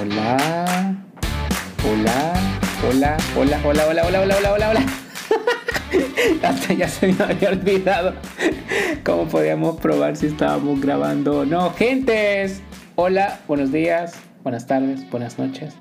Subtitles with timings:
[0.00, 0.94] Hola.
[1.84, 2.34] Hola.
[2.88, 3.16] Hola.
[3.36, 3.60] Hola.
[3.64, 3.86] Hola.
[3.88, 4.02] Hola.
[4.06, 4.20] Hola.
[4.22, 4.36] Hola.
[4.36, 4.52] Hola.
[4.52, 4.70] Hola.
[4.70, 4.86] Hola.
[6.44, 8.14] Hasta ya se me había olvidado
[9.04, 11.70] cómo podíamos probar si estábamos grabando o no.
[11.72, 12.62] Gentes.
[12.94, 13.40] Hola.
[13.48, 14.14] Buenos días.
[14.44, 15.08] Buenas tardes.
[15.10, 15.74] Buenas noches.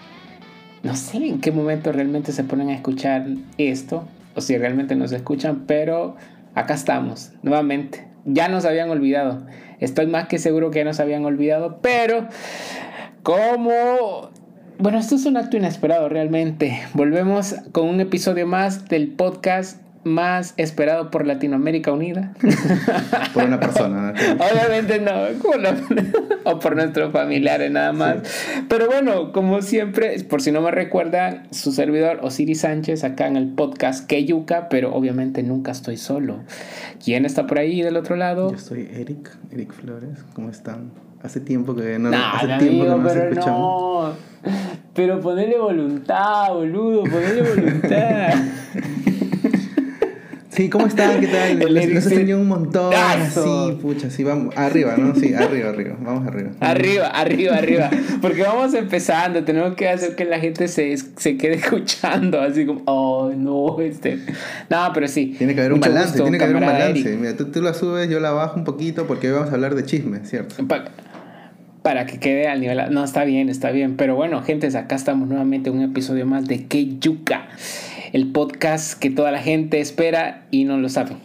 [0.81, 3.27] No sé en qué momento realmente se ponen a escuchar
[3.59, 4.07] esto.
[4.34, 5.65] O si realmente nos escuchan.
[5.68, 6.15] Pero
[6.55, 7.34] acá estamos.
[7.43, 8.07] Nuevamente.
[8.25, 9.45] Ya nos habían olvidado.
[9.79, 11.79] Estoy más que seguro que ya nos habían olvidado.
[11.84, 12.27] Pero
[13.27, 14.31] como...
[14.79, 16.79] Bueno, esto es un acto inesperado realmente.
[16.93, 22.33] Volvemos con un episodio más del podcast más esperado por Latinoamérica Unida.
[23.33, 24.13] por una persona.
[24.35, 25.11] Obviamente no,
[26.45, 28.19] o por nuestros familiares nada más.
[28.69, 33.35] Pero bueno, como siempre, por si no me recuerdan, su servidor Osiris Sánchez acá en
[33.35, 36.44] el podcast Keyuka, pero obviamente nunca estoy solo.
[37.03, 38.53] ¿Quién está por ahí del otro lado?
[38.53, 40.23] Yo soy Eric, Eric Flores.
[40.33, 41.06] ¿Cómo están?
[41.27, 43.59] Hace tiempo que no, nah, hace tiempo que no pero escuchamos.
[43.59, 44.52] No.
[44.93, 48.33] Pero ponerle voluntad, boludo, ponerle voluntad.
[50.57, 51.19] Sí, ¿cómo están?
[51.19, 51.59] ¿Qué tal?
[51.71, 52.91] Les, les enseño un montón.
[53.31, 54.57] Sí, pucha, sí, vamos.
[54.57, 55.13] Arriba, ¿no?
[55.13, 55.95] Sí, arriba, arriba.
[56.02, 56.49] Vamos arriba.
[56.61, 57.89] Arriba, arriba, arriba.
[58.23, 59.43] Porque vamos empezando.
[59.43, 62.41] Tenemos que hacer que la gente se, se quede escuchando.
[62.41, 64.17] Así como, oh, no, este.
[64.67, 65.35] No, pero sí.
[65.37, 67.17] Tiene que haber un balance, tiene que haber un balance.
[67.17, 69.75] Mira, tú, tú, la subes, yo la bajo un poquito porque hoy vamos a hablar
[69.75, 70.55] de chisme, ¿cierto?
[71.88, 72.81] Para que quede al nivel.
[72.91, 73.95] No, está bien, está bien.
[73.95, 77.47] Pero bueno, gente, acá estamos nuevamente en un episodio más de Keyuka
[78.11, 81.15] el podcast que toda la gente espera y no lo sabe.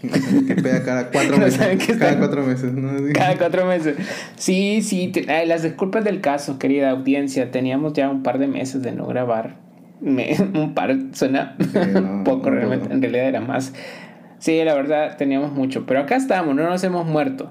[0.46, 1.98] que pega cada cuatro meses.
[1.98, 2.92] cada cuatro meses, ¿no?
[3.12, 3.96] Cada cuatro meses.
[4.36, 5.10] Sí, sí.
[5.27, 7.50] las disculpas del caso, querida audiencia.
[7.50, 9.56] Teníamos ya un par de meses de no grabar.
[10.00, 11.56] un par suena
[12.24, 12.92] poco, realmente.
[12.92, 13.72] En realidad era más.
[14.38, 15.86] Sí, la verdad, teníamos mucho.
[15.86, 17.50] Pero acá estamos, no nos hemos muerto.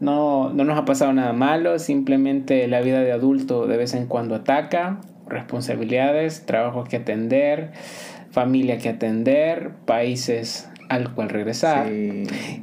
[0.00, 1.78] No, no nos ha pasado nada malo.
[1.78, 5.00] Simplemente la vida de adulto de vez en cuando ataca.
[5.26, 7.72] Responsabilidades, trabajo que atender
[8.30, 11.90] familia que atender, países al cual regresar.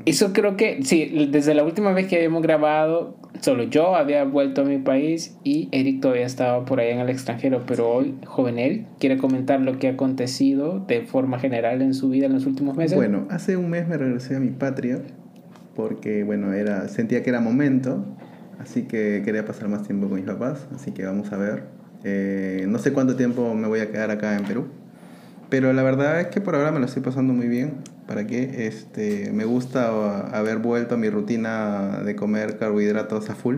[0.05, 4.61] Eso creo que, sí, desde la última vez que habíamos grabado, solo yo había vuelto
[4.61, 8.57] a mi país y Eric todavía estaba por ahí en el extranjero, pero hoy, joven
[8.57, 12.45] Eric, quiere comentar lo que ha acontecido de forma general en su vida en los
[12.45, 12.95] últimos meses.
[12.95, 15.01] Bueno, hace un mes me regresé a mi patria
[15.75, 18.05] porque, bueno, era, sentía que era momento,
[18.59, 21.63] así que quería pasar más tiempo con mis papás, así que vamos a ver.
[22.03, 24.65] Eh, no sé cuánto tiempo me voy a quedar acá en Perú
[25.49, 27.75] pero la verdad es que por ahora me lo estoy pasando muy bien.
[28.07, 28.67] ¿Para qué?
[28.67, 33.57] Este, me gusta haber vuelto a mi rutina de comer carbohidratos a full.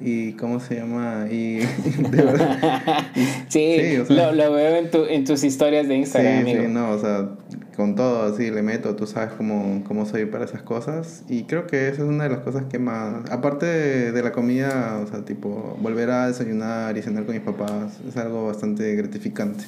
[0.00, 1.58] Y cómo se llama y
[2.10, 2.58] de verdad
[3.48, 6.98] sí, lo, lo, veo en, tu, en tus historias de Instagram sí, sí no o
[6.98, 7.28] sea
[7.76, 11.66] con todo así le meto tú sabes cómo, cómo soy para esas cosas y creo
[11.66, 15.06] que esa es una de las cosas que más aparte de, de la comida o
[15.06, 19.64] sea tipo volver a desayunar y cenar con mis papás es algo bastante gratificante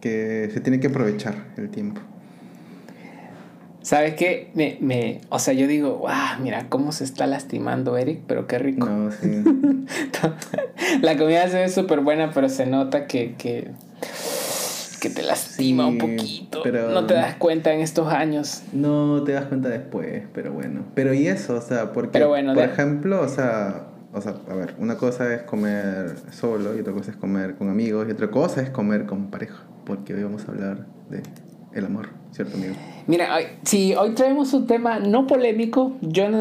[0.00, 2.00] que se tiene que aprovechar el tiempo.
[3.82, 4.50] ¿Sabes qué?
[4.54, 8.58] Me, me, o sea, yo digo, wow, mira cómo se está lastimando Eric, pero qué
[8.58, 8.84] rico.
[8.84, 9.44] No, sí.
[11.02, 13.70] la comida se ve súper buena, pero se nota que, que,
[15.08, 16.60] que te lastima un poquito.
[16.62, 18.62] Pero no te das cuenta en estos años.
[18.72, 20.84] No te das cuenta después, pero bueno.
[20.94, 24.74] Pero y eso, o sea, porque, bueno, por ejemplo, o sea, o sea, a ver,
[24.78, 28.62] una cosa es comer solo y otra cosa es comer con amigos y otra cosa
[28.62, 31.22] es comer con pareja porque hoy vamos a hablar de
[31.72, 32.74] el amor, ¿cierto, amigo?
[33.06, 33.28] Mira,
[33.62, 36.40] si hoy traemos un tema no polémico, yo no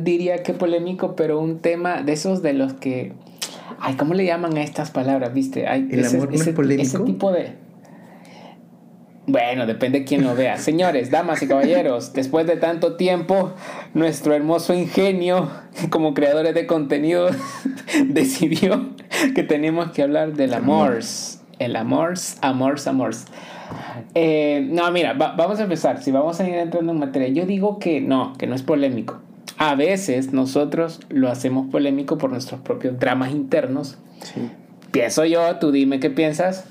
[0.00, 3.12] diría que polémico, pero un tema de esos de los que.
[3.80, 5.32] Ay, ¿cómo le llaman a estas palabras?
[5.32, 5.66] ¿Viste?
[5.66, 6.82] Hay ¿El amor no es polémico?
[6.82, 7.63] Ese tipo de.
[9.26, 10.58] Bueno, depende de quién lo vea.
[10.58, 13.52] Señores, damas y caballeros, después de tanto tiempo,
[13.94, 15.50] nuestro hermoso ingenio
[15.90, 17.30] como creadores de contenido
[18.06, 18.90] decidió
[19.34, 21.00] que tenemos que hablar del amor
[21.58, 23.10] el amor, amor, amor.
[24.14, 26.02] Eh, no, mira, vamos a empezar.
[26.02, 29.20] Si vamos a ir entrando en materia, yo digo que no, que no es polémico.
[29.58, 33.98] A veces nosotros lo hacemos polémico por nuestros propios dramas internos.
[34.90, 36.66] Pienso yo, tú dime qué piensas.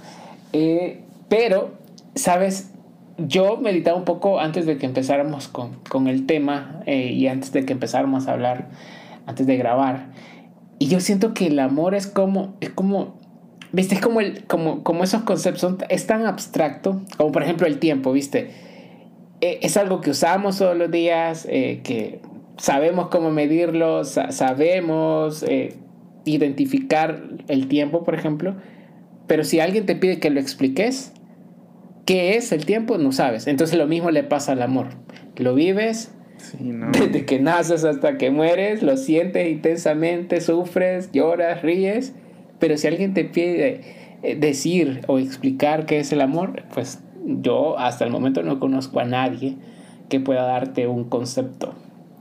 [0.52, 1.72] Eh, pero,
[2.16, 2.72] ¿sabes?
[3.18, 7.52] Yo meditaba un poco antes de que empezáramos con, con el tema eh, y antes
[7.52, 8.70] de que empezáramos a hablar,
[9.26, 10.08] antes de grabar.
[10.80, 13.22] Y yo siento que el amor es como, es como
[13.74, 13.96] ¿Viste?
[13.96, 17.80] Es como, el, como, como esos conceptos, son, es tan abstracto, como por ejemplo el
[17.80, 18.52] tiempo, ¿viste?
[19.42, 22.20] E, es algo que usamos todos los días, eh, que
[22.58, 25.76] sabemos cómo medirlo, sabemos eh,
[26.24, 28.56] identificar el tiempo, por ejemplo,
[29.26, 31.12] pero si alguien te pide que lo expliques,
[32.06, 32.98] ¿qué es el tiempo?
[32.98, 33.48] No sabes.
[33.48, 34.88] Entonces lo mismo le pasa al amor.
[35.38, 36.12] Lo vives,
[36.60, 42.14] Desde que naces hasta que mueres, lo sientes intensamente, sufres, lloras, ríes,
[42.60, 43.82] pero si alguien te pide
[44.24, 49.00] eh, decir o explicar qué es el amor, pues yo hasta el momento no conozco
[49.00, 49.56] a nadie
[50.10, 51.74] que pueda darte un concepto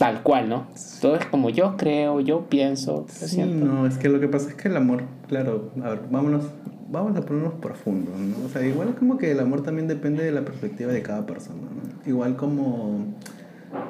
[0.03, 0.67] tal cual, ¿no?
[1.01, 4.57] Todo es como yo creo, yo pienso, sí, No, es que lo que pasa es
[4.57, 6.45] que el amor, claro, a ver, vámonos,
[6.93, 8.45] vamos a ponernos profundos, ¿no?
[8.45, 11.63] O sea, igual como que el amor también depende de la perspectiva de cada persona,
[11.63, 12.09] ¿no?
[12.11, 13.07] Igual como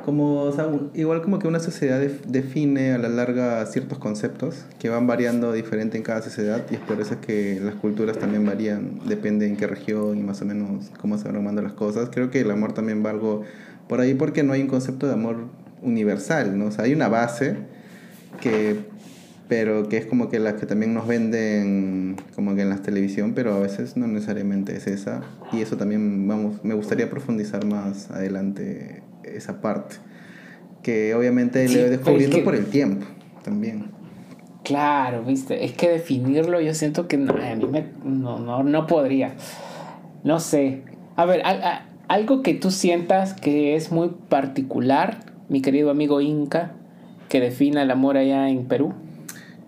[0.04, 4.88] como, o sea, igual como que una sociedad define a la larga ciertos conceptos que
[4.88, 9.00] van variando diferente en cada sociedad y es por eso que las culturas también varían,
[9.06, 12.10] depende en qué región y más o menos cómo se van armando las cosas.
[12.12, 13.42] Creo que el amor también va algo
[13.88, 15.46] por ahí porque no hay un concepto de amor
[15.82, 16.66] universal, ¿no?
[16.66, 17.56] O sea, hay una base
[18.40, 18.80] que
[19.52, 23.34] pero que es como que las que también nos venden como que en la televisión,
[23.34, 25.20] pero a veces no necesariamente es esa
[25.52, 29.96] y eso también vamos me gustaría profundizar más adelante esa parte.
[30.82, 33.04] Que obviamente le voy descubriendo por el tiempo
[33.44, 33.90] también.
[34.64, 38.86] Claro, viste, es que definirlo yo siento que no, a mí me, no, no, no
[38.86, 39.34] podría.
[40.24, 40.80] No sé.
[41.14, 41.42] A ver,
[42.08, 45.18] algo que tú sientas que es muy particular,
[45.50, 46.72] mi querido amigo Inca,
[47.28, 48.94] que define el amor allá en Perú.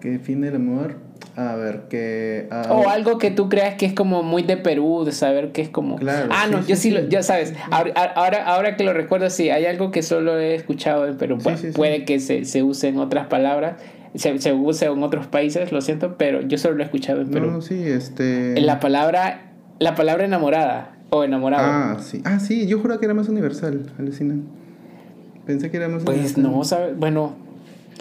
[0.05, 0.97] Que define el amor.
[1.35, 2.47] A ver, que...
[2.69, 5.71] O algo que tú creas que es como muy de Perú, de saber que es
[5.71, 5.97] como...
[5.97, 9.65] Claro, ah, no, yo sí, lo, ya sabes, ahora, ahora, que lo recuerdo, sí, hay
[9.65, 11.39] algo que solo he escuchado en Perú.
[11.75, 13.77] puede que se, se use en otras palabras,
[14.15, 17.31] se, se use en otros países, lo siento, pero yo solo lo he escuchado en
[17.31, 17.51] Perú.
[17.51, 18.61] No, sí, este...
[18.61, 21.65] La palabra, la palabra enamorada o enamorado.
[21.67, 22.21] Ah, sí.
[22.27, 24.35] Ah, sí, yo juro que era más universal, alucina.
[25.47, 26.95] Pensé que era más Pues no, ¿sabes?
[26.95, 27.43] Bueno...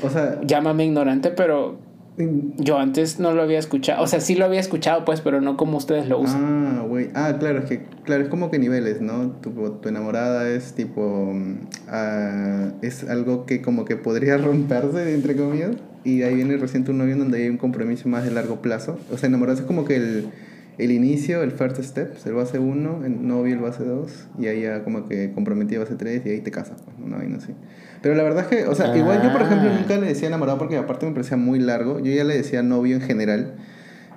[0.04, 0.42] O sea...
[0.44, 1.78] Llámame ignorante, pero
[2.18, 5.57] yo antes no lo había escuchado, o sea, sí lo había escuchado, pues, pero no
[5.57, 6.42] como ustedes lo usan.
[6.44, 7.10] Ah, güey.
[7.15, 9.31] Ah, claro, es que, claro, es como que niveles, ¿no?
[9.42, 15.71] Tu, tu enamorada es tipo, uh, es algo que como que podría romperse, entre comillas,
[16.04, 19.00] y ahí viene recién un novio donde hay un compromiso más de largo plazo.
[19.12, 20.30] O sea, enamorarse es como que el,
[20.78, 24.62] el inicio, el first step, el base 1, el novio, el base 2, y ahí
[24.62, 27.18] ya como que comprometido base 3, y ahí te casas, pues, ¿no?
[27.18, 27.54] Ahí no sé.
[28.02, 29.78] Pero la verdad es que, o sea, igual yo, por ejemplo, ah.
[29.80, 32.00] nunca le decía enamorado porque aparte me parecía muy largo.
[32.00, 33.56] Yo ya le decía novio en general.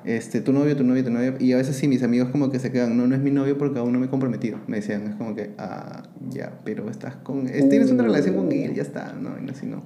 [0.05, 1.35] Este, tu novio, tu novio, tu novio.
[1.39, 3.59] Y a veces sí, mis amigos como que se quedan, no, no es mi novio
[3.59, 4.59] porque aún no me he comprometido.
[4.67, 7.47] Me decían, es como que, ah, ya, pero estás con...
[7.47, 9.83] tienes una relación con él, ya está, no, y así no.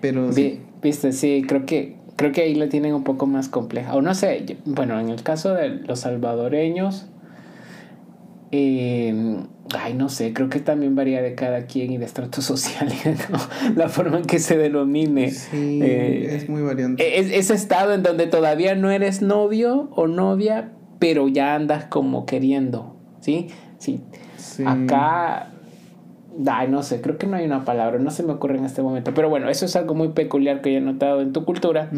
[0.00, 0.32] Pero...
[0.32, 0.60] Sí.
[0.82, 3.94] Viste, sí, creo que, creo que ahí lo tienen un poco más compleja.
[3.94, 7.06] O no sé, bueno, en el caso de los salvadoreños...
[8.52, 13.28] Eh, Ay, no sé, creo que también varía de cada quien y de estratos sociales,
[13.30, 13.38] ¿no?
[13.76, 15.30] La forma en que se denomine.
[15.30, 17.18] Sí, eh, es muy variante.
[17.18, 22.26] Es, ese estado en donde todavía no eres novio o novia, pero ya andas como
[22.26, 23.48] queriendo, ¿sí?
[23.78, 24.00] Sí.
[24.66, 25.50] Acá,
[26.46, 28.82] ay, no sé, creo que no hay una palabra, no se me ocurre en este
[28.82, 29.12] momento.
[29.14, 31.90] Pero bueno, eso es algo muy peculiar que he notado en tu cultura.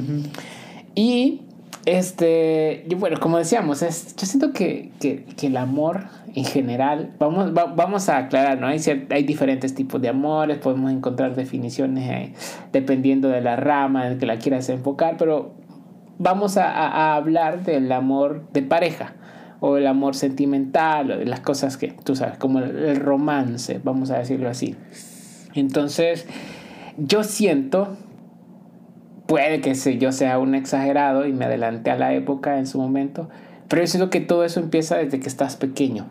[0.94, 1.42] Y
[1.86, 7.12] este, y bueno, como decíamos, es, yo siento que, que, que, el amor en general,
[7.20, 8.66] vamos, vamos a aclarar, ¿no?
[8.66, 8.80] Hay,
[9.10, 12.32] hay diferentes tipos de amores, podemos encontrar definiciones eh,
[12.72, 15.52] dependiendo de la rama en que la quieras enfocar, pero
[16.18, 19.14] vamos a, a, hablar del amor de pareja
[19.60, 24.10] o el amor sentimental o las cosas que tú sabes, como el, el romance, vamos
[24.10, 24.74] a decirlo así.
[25.54, 26.26] Entonces,
[26.98, 27.96] yo siento
[29.26, 33.28] puede que yo sea un exagerado y me adelanté a la época en su momento,
[33.68, 36.06] pero yo siento que todo eso empieza desde que estás pequeño.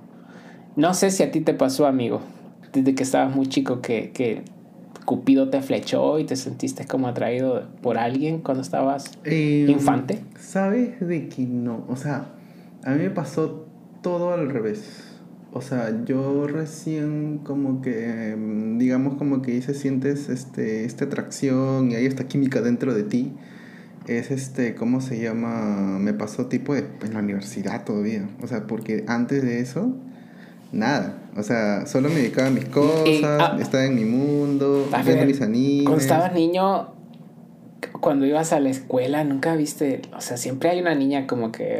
[0.75, 2.21] No sé si a ti te pasó, amigo,
[2.73, 4.43] desde que estabas muy chico, que, que
[5.05, 10.19] Cupido te flechó y te sentiste como atraído por alguien cuando estabas em, infante.
[10.37, 11.85] ¿Sabes de que no?
[11.87, 12.25] O sea,
[12.85, 13.65] a mí me pasó
[14.01, 15.01] todo al revés.
[15.51, 21.91] O sea, yo recién como que, em, digamos como que se sientes este, esta atracción
[21.91, 23.33] y hay esta química dentro de ti.
[24.05, 25.97] Es este, ¿cómo se llama?
[25.99, 28.29] Me pasó tipo de, en la universidad todavía.
[28.43, 29.95] O sea, porque antes de eso,
[30.71, 31.17] nada.
[31.35, 35.41] O sea, solo me dedicaba a mis cosas, ah, estaba en mi mundo, viendo mis
[35.41, 35.85] animes.
[35.85, 36.94] Cuando estabas niño,
[37.99, 41.79] cuando ibas a la escuela nunca viste, o sea, siempre hay una niña como que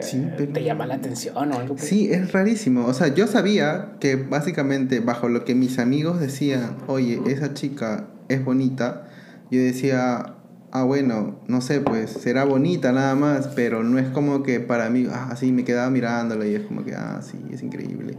[0.53, 1.77] te llama la atención o algo.
[1.77, 2.85] Sí, es rarísimo.
[2.85, 8.07] O sea, yo sabía que básicamente bajo lo que mis amigos decían, oye, esa chica
[8.29, 9.07] es bonita,
[9.51, 10.35] yo decía,
[10.71, 14.89] ah, bueno, no sé, pues será bonita nada más, pero no es como que para
[14.89, 18.17] mí, ah, sí, me quedaba mirándola y es como que, ah, sí, es increíble.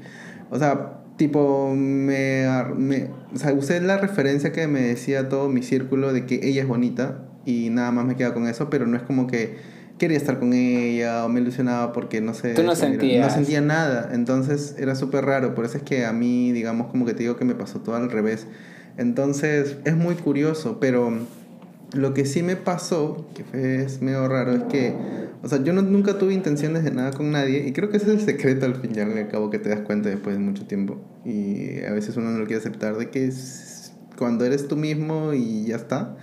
[0.50, 5.62] O sea, tipo, me, me o sea, usé la referencia que me decía todo mi
[5.62, 8.98] círculo de que ella es bonita y nada más me queda con eso, pero no
[8.98, 9.56] es como que
[9.98, 12.52] quería estar con ella o me ilusionaba porque no sé.
[12.52, 13.26] Tú no sentías.
[13.26, 17.06] No sentía nada, entonces era súper raro, por eso es que a mí, digamos, como
[17.06, 18.46] que te digo que me pasó todo al revés.
[18.98, 21.12] Entonces es muy curioso, pero
[21.92, 24.92] Lo que sí me pasó, que es medio raro, es que,
[25.42, 28.06] o sea, yo no, nunca tuve intenciones de nada con nadie y creo que ese
[28.06, 30.66] es el secreto al fin y al cabo que te das cuenta después de mucho
[30.66, 34.76] tiempo y a veces uno no lo quiere aceptar de que es cuando eres tú
[34.76, 36.16] mismo y ya está,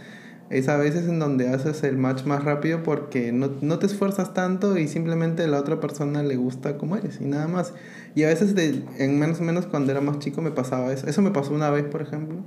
[0.53, 4.35] es a veces en donde haces el match más rápido porque no, no te esfuerzas
[4.35, 7.73] tanto y simplemente la otra persona le gusta como eres y nada más.
[8.13, 11.07] Y a veces, de, en menos o menos cuando era más chico, me pasaba eso.
[11.07, 12.37] Eso me pasó una vez, por ejemplo,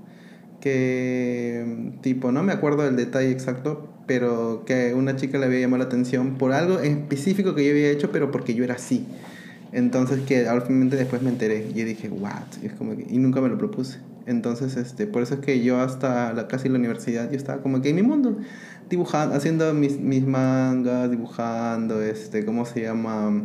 [0.60, 5.78] que, tipo, no me acuerdo del detalle exacto, pero que una chica le había llamado
[5.78, 9.04] la atención por algo específico que yo había hecho, pero porque yo era así.
[9.72, 12.62] Entonces, que finalmente después me enteré y dije, ¿what?
[12.62, 13.98] Y, es como y nunca me lo propuse.
[14.26, 17.80] Entonces, este, por eso es que yo hasta la, casi la universidad, yo estaba como
[17.80, 18.36] que en mi mundo,
[18.90, 23.42] dibujando, haciendo mis, mis mangas, dibujando, este, ¿cómo se llama?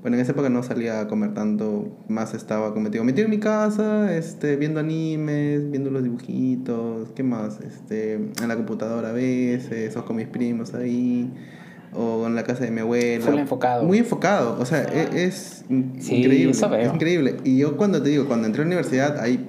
[0.00, 3.38] Bueno, en esa época no salía a comer tanto, más estaba como metido en mi
[3.38, 7.60] casa, este, viendo animes, viendo los dibujitos, ¿qué más?
[7.60, 11.30] Este, en la computadora a veces, o con mis primos ahí,
[11.94, 13.30] o en la casa de mi abuela.
[13.30, 13.84] Muy enfocado.
[13.84, 16.50] Muy enfocado, o sea, e, es, increíble.
[16.50, 17.36] Es increíble.
[17.44, 19.46] Y yo cuando te digo, cuando entré a la universidad, ahí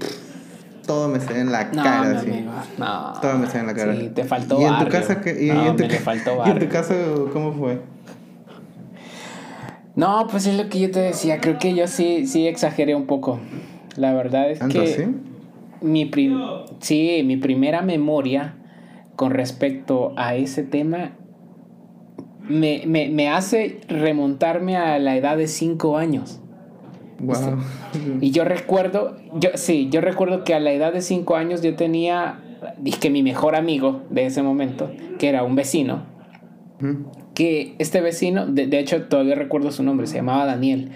[0.86, 2.20] todo me se en la cara.
[2.22, 2.46] sí.
[2.78, 3.14] no.
[3.22, 3.96] Todo me se en la cara.
[3.96, 5.46] Sí, te faltó ¿Y en tu casa qué?
[5.46, 7.80] ¿Y, en tu, faltó ¿Y en tu caso cómo fue?
[9.96, 11.40] No, pues es lo que yo te decía.
[11.40, 13.40] Creo que yo sí, sí exageré un poco.
[13.96, 14.88] La verdad es que.
[14.88, 15.04] ¿sí?
[15.82, 16.10] Mi
[16.80, 18.56] sí, mi primera memoria
[19.16, 21.12] con respecto a ese tema
[22.48, 26.40] me, me, me hace remontarme a la edad de 5 años.
[27.26, 27.58] Wow.
[28.22, 31.76] Y yo recuerdo, yo sí, yo recuerdo que a la edad de 5 años yo
[31.76, 32.40] tenía,
[33.00, 36.04] que mi mejor amigo de ese momento, que era un vecino,
[37.34, 40.92] que este vecino, de, de, hecho todavía recuerdo su nombre, se llamaba Daniel,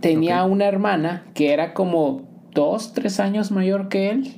[0.00, 2.22] tenía una hermana que era como
[2.52, 4.32] dos, tres años mayor que él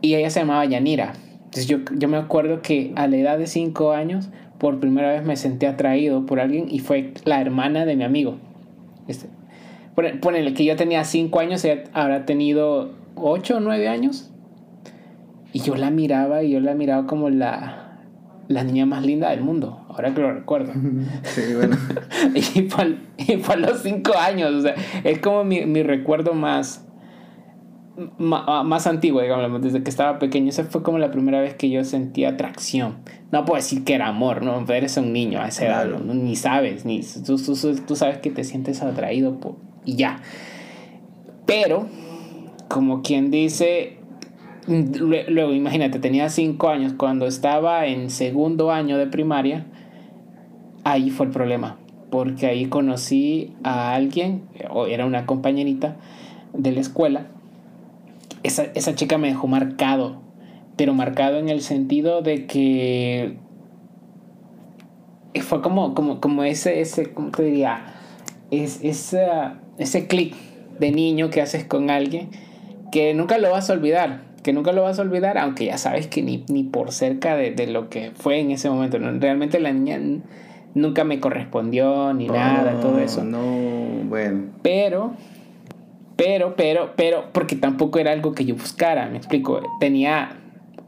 [0.00, 1.14] y ella se llamaba Yanira.
[1.36, 4.28] Entonces yo, yo me acuerdo que a la edad de cinco años
[4.58, 8.36] por primera vez me sentí atraído por alguien y fue la hermana de mi amigo.
[9.06, 9.28] Este,
[10.20, 14.30] ponele que yo tenía cinco años, ella habrá tenido ocho o nueve años.
[15.52, 17.98] Y yo la miraba y yo la miraba como la,
[18.48, 20.72] la niña más linda del mundo, ahora que lo recuerdo.
[21.22, 21.76] Sí, bueno.
[22.34, 22.68] y,
[23.38, 24.74] fue, a los cinco años, o sea,
[25.04, 26.86] es como mi, mi recuerdo más,
[28.18, 30.48] más, antiguo, digamos, desde que estaba pequeño.
[30.48, 32.96] Esa fue como la primera vez que yo sentí atracción.
[33.32, 34.64] No puedo decir que era amor, ¿no?
[34.72, 38.82] Eres un niño a esa edad, ni sabes, ni tú, tú, sabes que te sientes
[38.82, 39.56] atraído por,
[39.88, 40.20] y ya.
[41.46, 41.86] Pero,
[42.68, 43.94] como quien dice,
[44.68, 46.92] Luego, imagínate, tenía cinco años.
[46.92, 49.64] Cuando estaba en segundo año de primaria,
[50.84, 51.78] ahí fue el problema.
[52.10, 55.96] Porque ahí conocí a alguien, o era una compañerita
[56.52, 57.28] de la escuela.
[58.42, 60.20] Esa, esa chica me dejó marcado.
[60.76, 63.38] Pero marcado en el sentido de que
[65.40, 67.94] fue como, como, como ese, ese, ¿cómo te diría?
[68.50, 70.34] Es, esa, ese clic
[70.78, 72.30] de niño que haces con alguien
[72.92, 76.06] que nunca lo vas a olvidar que nunca lo vas a olvidar, aunque ya sabes
[76.06, 78.98] que ni, ni por cerca de, de, lo que fue en ese momento.
[78.98, 80.00] Realmente la niña
[80.74, 83.24] nunca me correspondió ni nada, todo eso.
[83.24, 83.40] No,
[84.04, 84.44] bueno.
[84.62, 85.12] Pero,
[86.16, 89.60] pero, pero, pero, porque tampoco era algo que yo buscara, me explico.
[89.80, 90.30] Tenía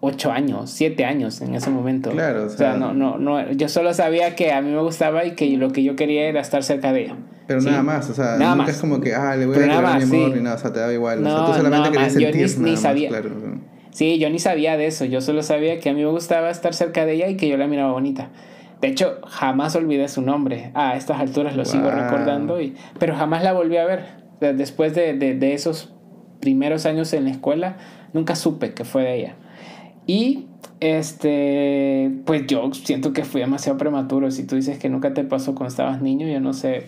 [0.01, 2.11] ocho años, siete años en ese momento.
[2.11, 5.33] Claro, o sea, no, no, no, yo solo sabía que a mí me gustaba y
[5.33, 7.17] que lo que yo quería era estar cerca de ella.
[7.47, 10.03] Pero nada más, o sea, nunca es como que, ah, le voy a dar mi
[10.05, 11.23] amor ni nada, o sea, te da igual.
[11.23, 13.09] No, o sea, tú solamente querías sentir yo ni, sabía.
[13.09, 13.31] claro.
[13.91, 16.75] Sí, yo ni sabía de eso, yo solo sabía que a mí me gustaba estar
[16.75, 18.31] cerca de ella y que yo la miraba bonita.
[18.81, 20.71] De hecho, jamás olvidé su nombre.
[20.75, 24.21] A estas alturas lo sigo recordando, y, pero jamás la volví a ver.
[24.41, 25.93] Después de, de, de esos
[26.41, 27.77] primeros años en la escuela,
[28.15, 29.35] nunca supe que fue de ella.
[30.11, 30.47] Y
[30.81, 34.29] este, pues yo siento que fui demasiado prematuro.
[34.33, 36.87] Si tú dices que nunca te pasó cuando estabas niño, yo no sé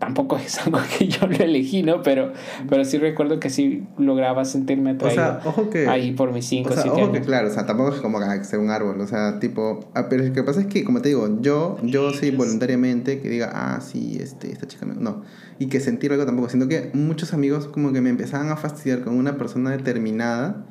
[0.00, 2.02] tampoco es algo que yo lo elegí, ¿no?
[2.02, 2.32] Pero,
[2.68, 6.46] pero sí recuerdo que sí lograba sentirme atraído o sea, ojo que, ahí por mis
[6.46, 9.00] 5 o sea, ojo que claro, o sea, tampoco es como que sea un árbol,
[9.00, 12.12] o sea, tipo, ah, pero lo que pasa es que, como te digo, yo, yo
[12.12, 15.22] sí voluntariamente que diga, ah, sí, este, esta chica, no,
[15.60, 19.02] y que sentir algo tampoco, siento que muchos amigos como que me empezaban a fastidiar
[19.02, 20.66] con una persona determinada,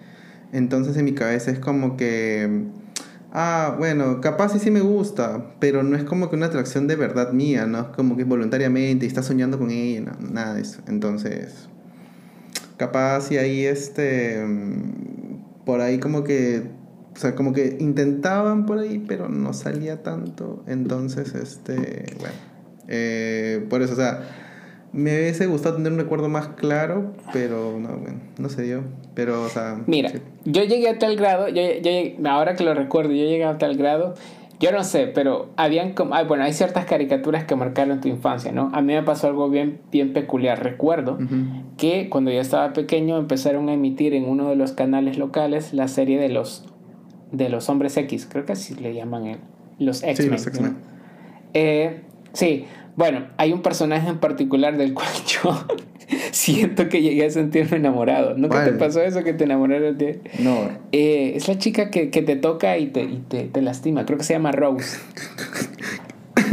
[0.52, 2.66] entonces en mi cabeza es como que
[3.36, 6.96] ah, bueno, capaz sí sí me gusta, pero no es como que una atracción de
[6.96, 7.82] verdad mía, ¿no?
[7.82, 10.82] Es como que voluntariamente y estás soñando con ella, nada de eso.
[10.88, 11.68] Entonces,
[12.78, 14.42] capaz y ahí este,
[15.66, 16.64] por ahí como que,
[17.14, 20.64] o sea, como que intentaban por ahí, pero no salía tanto.
[20.66, 22.36] Entonces, este, bueno,
[22.88, 24.45] eh, por eso, o sea,
[24.96, 28.84] Me hubiese gustado tener un recuerdo más claro, pero no, bueno, no se dio.
[29.14, 29.82] Pero, o sea.
[29.88, 30.20] Mira, sí.
[30.46, 33.76] yo llegué a tal grado, yo, yo ahora que lo recuerdo, yo llegué a tal
[33.76, 34.14] grado,
[34.62, 38.54] yo no sé, pero habían como, ay, bueno, hay ciertas caricaturas que marcaron tu infancia,
[38.54, 38.72] ¿no?
[38.74, 40.64] A mí me pasó algo bien, bien peculiar.
[40.64, 41.18] Recuerdo
[41.78, 45.90] que cuando yo estaba pequeño empezaron a emitir en uno de los canales locales la
[45.90, 46.64] serie de los,
[47.34, 49.40] de los hombres X, creo que así le llaman el-
[49.78, 50.32] los X-Men.
[50.32, 50.72] los X-Men.
[50.72, 50.78] ¿no?
[51.54, 52.00] Eh,
[52.32, 55.08] sí, bueno, hay un personaje en particular del cual
[55.44, 55.66] yo
[56.32, 58.38] siento que llegué a sentirme enamorado.
[58.38, 60.22] ¿Nunca te pasó eso que te enamoraron de...?
[60.40, 60.70] No.
[60.92, 64.06] Eh, es la chica que, que te toca y, te, y te, te lastima.
[64.06, 64.98] Creo que se llama Rose.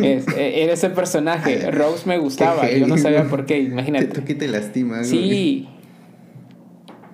[0.02, 1.70] Es, eh, era ese personaje.
[1.70, 2.70] Rose me gustaba.
[2.70, 3.56] Yo no sabía por qué.
[3.56, 4.06] Te Imagínate.
[4.06, 5.04] toca y te lastima.
[5.04, 5.68] Sí.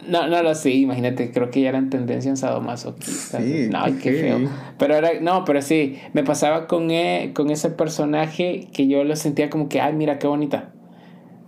[0.08, 3.44] No, no lo sé, imagínate, creo que ya eran tendencias sadomasoquistas.
[3.44, 4.40] Sí, no, qué qué feo.
[4.78, 9.16] Pero era, no, pero sí, me pasaba con, eh, con ese personaje que yo lo
[9.16, 10.70] sentía como que, ay, mira qué bonita.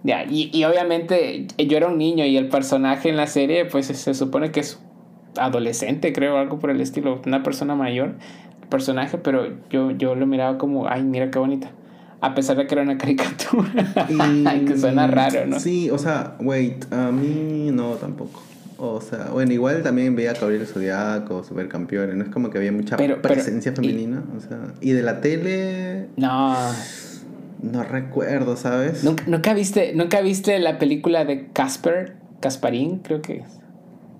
[0.02, 3.86] Ya, y, y obviamente yo era un niño y el personaje en la serie, pues
[3.86, 4.78] se supone que es
[5.36, 8.14] adolescente, creo, algo por el estilo, una persona mayor,
[8.62, 11.70] el personaje, pero yo, yo lo miraba como, ay, mira qué bonita.
[12.22, 15.58] A pesar de que era una caricatura, Y- que suena raro, ¿no?
[15.60, 18.42] Sí, o sea, wait, a mí no tampoco.
[18.82, 22.96] O sea, bueno, igual también veía Caballero Zodiaco, Supercampeones, no es como que había mucha
[22.96, 26.56] Pero- pero- presencia y- femenina, o sea, y de la tele No,
[27.62, 29.04] no recuerdo, ¿sabes?
[29.04, 32.14] ¿Nunca, nunca viste, ¿Nunca viste la película de Casper?
[32.40, 33.44] Casparín, creo que es.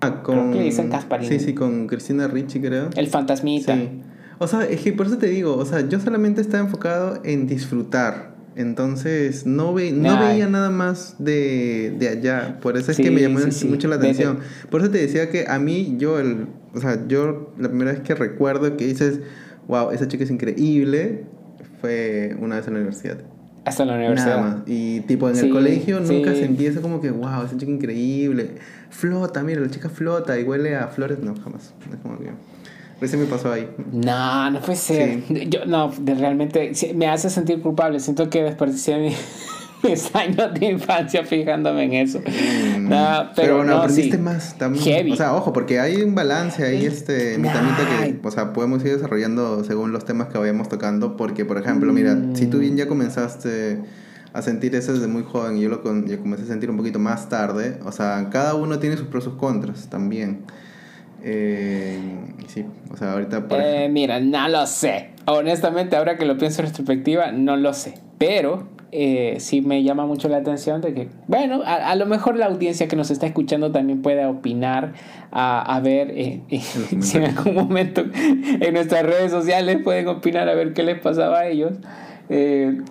[0.01, 1.27] Ah, con que le dicen Casparín.
[1.27, 2.89] Sí, sí, con Cristina Ricci, creo.
[2.95, 3.75] El fantasmita.
[3.75, 4.01] Sí.
[4.37, 7.47] O sea, es que por eso te digo, o sea, yo solamente estaba enfocado en
[7.47, 8.30] disfrutar.
[8.55, 10.33] Entonces, no, ve, no Ay.
[10.33, 12.59] veía nada más de, de allá.
[12.61, 13.67] Por eso es Sí, que me llamó sí, sí.
[13.67, 14.39] mucho la atención.
[14.69, 18.01] Por eso te decía que a mí, yo, el, o sea, yo la primera vez
[18.01, 19.19] que recuerdo que dices,
[19.67, 21.23] wow, esa chica es increíble,
[21.79, 23.17] fue una vez en la universidad.
[23.63, 24.37] Hasta la universidad.
[24.37, 24.63] Nada más.
[24.65, 26.39] Y tipo en Sí, el colegio nunca sí.
[26.41, 28.55] sentí eso como que, wow, esa chica increíble.
[28.89, 31.19] Flota, mira, la chica flota y huele a flores.
[31.19, 31.73] No, jamás.
[31.91, 32.31] Es como que.
[33.01, 33.67] Recién me pasó ahí.
[33.91, 35.23] No, no puede ser.
[35.49, 37.99] Yo, no, de- realmente me hace sentir culpable.
[37.99, 39.15] Siento que desperdicié mi-
[39.89, 42.19] mis años de infancia fijándome en eso.
[42.19, 44.21] Mm, No, pero, bueno, no, aprendiste sí.
[44.21, 44.83] más también.
[44.85, 45.11] Heavy.
[45.13, 48.13] O sea, ojo, porque hay un balance ahí, este, mi tamita Ay.
[48.21, 51.17] que, o sea, podemos ir desarrollando según los temas que vayamos tocando.
[51.17, 53.79] Porque, por ejemplo, mira, si tú bien ya comenzaste
[54.33, 56.77] a sentir eso desde muy joven y yo lo con- yo comencé a sentir un
[56.77, 60.43] poquito más tarde, o sea, cada uno tiene sus pros y sus contras también.
[61.23, 61.99] Eh,
[62.47, 65.09] sí, o sea, ahorita, por Eh, mira, no lo sé.
[65.25, 67.93] Honestamente, ahora que lo pienso en retrospectiva, no lo sé.
[68.17, 72.35] Pero eh, sí me llama mucho la atención de que, bueno, a, a lo mejor
[72.37, 74.93] la audiencia que nos está escuchando también puede opinar,
[75.31, 80.49] a, a ver eh, eh, si en algún momento en nuestras redes sociales pueden opinar
[80.49, 81.73] a ver qué les pasaba a ellos.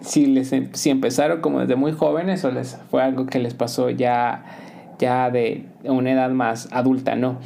[0.03, 3.55] Si, les, em- si empezaron como desde muy jóvenes o les fue algo que les
[3.55, 4.45] pasó ya,
[4.99, 7.39] ya de una edad más adulta, ¿no?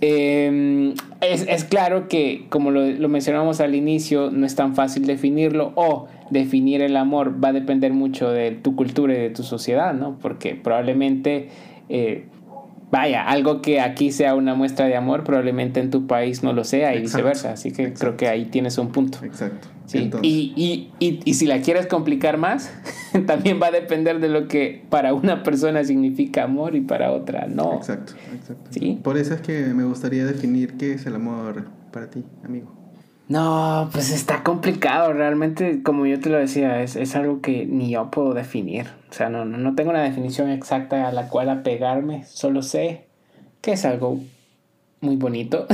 [0.00, 5.06] Eh, es, es claro que, como lo, lo mencionamos al inicio, no es tan fácil
[5.06, 9.42] definirlo o definir el amor va a depender mucho de tu cultura y de tu
[9.42, 10.18] sociedad, ¿no?
[10.18, 11.48] Porque probablemente,
[11.88, 12.26] eh,
[12.90, 16.64] vaya, algo que aquí sea una muestra de amor, probablemente en tu país no lo
[16.64, 17.52] sea y Exacto, viceversa.
[17.52, 19.18] Así que creo que ahí tienes un punto.
[19.24, 19.68] Exacto.
[19.86, 22.72] Sí, y, y, y, y si la quieres complicar más,
[23.26, 27.46] también va a depender de lo que para una persona significa amor y para otra
[27.46, 27.74] no.
[27.74, 28.70] Exacto, exacto.
[28.70, 28.98] Sí.
[29.02, 32.75] Por eso es que me gustaría definir qué es el amor para ti, amigo.
[33.28, 37.90] No, pues está complicado, realmente, como yo te lo decía, es, es algo que ni
[37.90, 38.86] yo puedo definir.
[39.10, 43.06] O sea, no, no, no tengo una definición exacta a la cual apegarme, solo sé
[43.60, 44.20] que es algo
[45.00, 45.66] muy bonito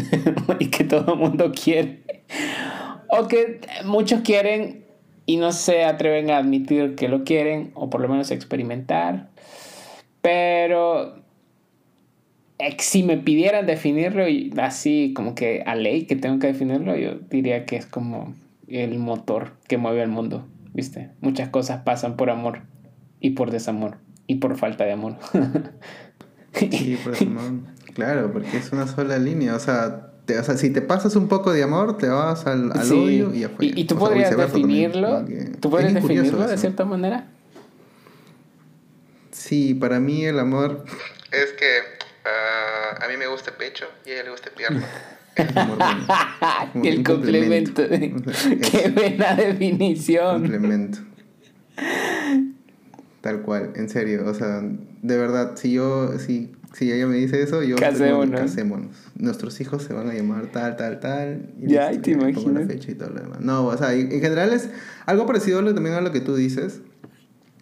[0.58, 2.02] y que todo el mundo quiere.
[3.08, 4.84] O que muchos quieren
[5.24, 9.30] y no se atreven a admitir que lo quieren, o por lo menos experimentar.
[10.20, 11.19] Pero
[12.78, 17.14] si me pidieran definirlo y así como que a ley que tengo que definirlo, yo
[17.30, 18.34] diría que es como
[18.68, 21.10] el motor que mueve al mundo, ¿viste?
[21.20, 22.62] Muchas cosas pasan por amor
[23.20, 25.16] y por desamor y por falta de amor.
[26.52, 27.62] Sí, por no.
[27.94, 29.54] Claro, porque es una sola línea.
[29.54, 32.72] O sea, te- o sea, si te pasas un poco de amor, te vas al,
[32.72, 32.92] al Sí.
[32.94, 33.66] odio y ya fue.
[33.66, 35.24] ¿Y, y tú sea, podrías definirlo?
[35.60, 37.28] ¿Tú podrías es definirlo de cierta manera?
[39.30, 40.84] Sí, para mí el amor
[41.32, 41.66] es que
[43.00, 44.84] a mí me gusta pecho y a ella le gusta pierna.
[46.84, 47.82] El complemento.
[47.88, 50.42] Qué buena definición.
[50.42, 50.98] complemento.
[53.20, 54.24] Tal cual, en serio.
[54.26, 58.40] O sea, de verdad, si yo, si, si ella me dice eso, yo Casémonos.
[58.40, 58.96] casémonos.
[59.14, 61.50] Nuestros hijos se van a llamar tal, tal, tal.
[61.58, 62.66] Ya, listo, ¿y te la imaginas?
[62.66, 63.40] fecha y todo lo demás.
[63.40, 64.70] No, o sea, en general es
[65.06, 66.80] algo parecido también a lo que tú dices.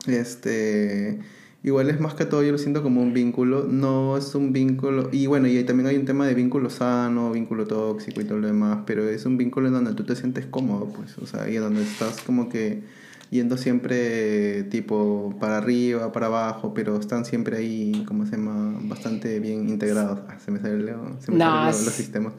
[0.06, 1.18] Este,
[1.62, 5.08] igual es más que todo, yo lo siento como un vínculo, no es un vínculo,
[5.12, 8.46] y bueno, y también hay un tema de vínculo sano, vínculo tóxico y todo lo
[8.46, 11.56] demás, pero es un vínculo en donde tú te sientes cómodo, pues, o sea, y
[11.56, 12.82] en donde estás como que
[13.30, 19.38] yendo siempre tipo para arriba, para abajo, pero están siempre ahí, como se llama, bastante
[19.40, 20.20] bien integrados.
[20.28, 20.86] Ah, se me salen
[21.20, 22.32] se me los sistemas.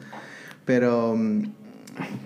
[0.64, 1.16] Pero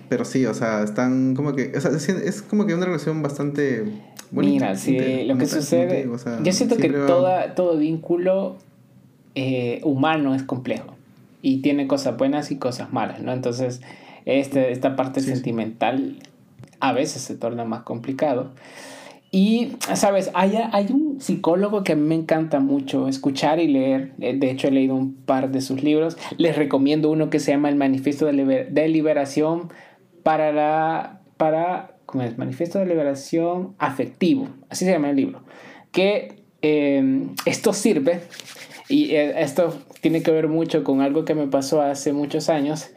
[0.09, 3.85] pero sí, o sea, están como que, o sea, es, como que una relación bastante
[4.31, 6.09] Mira, sí, lo que sucede,
[6.43, 8.57] yo siento que toda, todo vínculo
[9.35, 10.95] eh, humano es complejo
[11.41, 13.31] y tiene cosas buenas y cosas malas, ¿no?
[13.31, 13.81] Entonces,
[14.25, 16.17] este, esta parte sentimental
[16.79, 18.51] a veces se torna más complicado.
[19.37, 24.13] Y, sabes, hay, hay un psicólogo que me encanta mucho escuchar y leer.
[24.21, 26.15] Eh, de hecho, he leído un par de sus libros.
[26.37, 29.73] Les recomiendo uno que se llama El Manifiesto de, Liberación
[30.23, 31.19] para la...
[31.35, 32.37] Para, ¿Cómo es?
[32.37, 34.47] Manifiesto de Liberación Afectivo.
[34.69, 35.43] Así se llama el libro.
[35.91, 38.21] Que em, esto sirve,
[38.87, 42.89] y eh, esto tiene que ver mucho con algo que me pasó hace muchos años.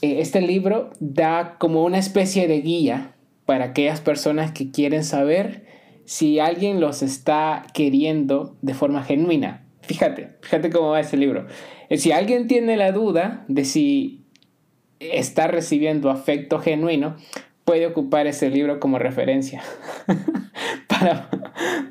[0.00, 3.10] Eh, este libro da como una especie de guía
[3.44, 5.73] para aquellas personas que quieren saber
[6.04, 9.66] si alguien los está queriendo de forma genuina.
[9.82, 11.46] Fíjate, fíjate cómo va ese libro.
[11.88, 14.24] Eh, si alguien tiene la duda de si
[15.00, 17.16] está recibiendo afecto genuino,
[17.64, 19.62] puede ocupar ese libro como referencia
[20.88, 21.28] para,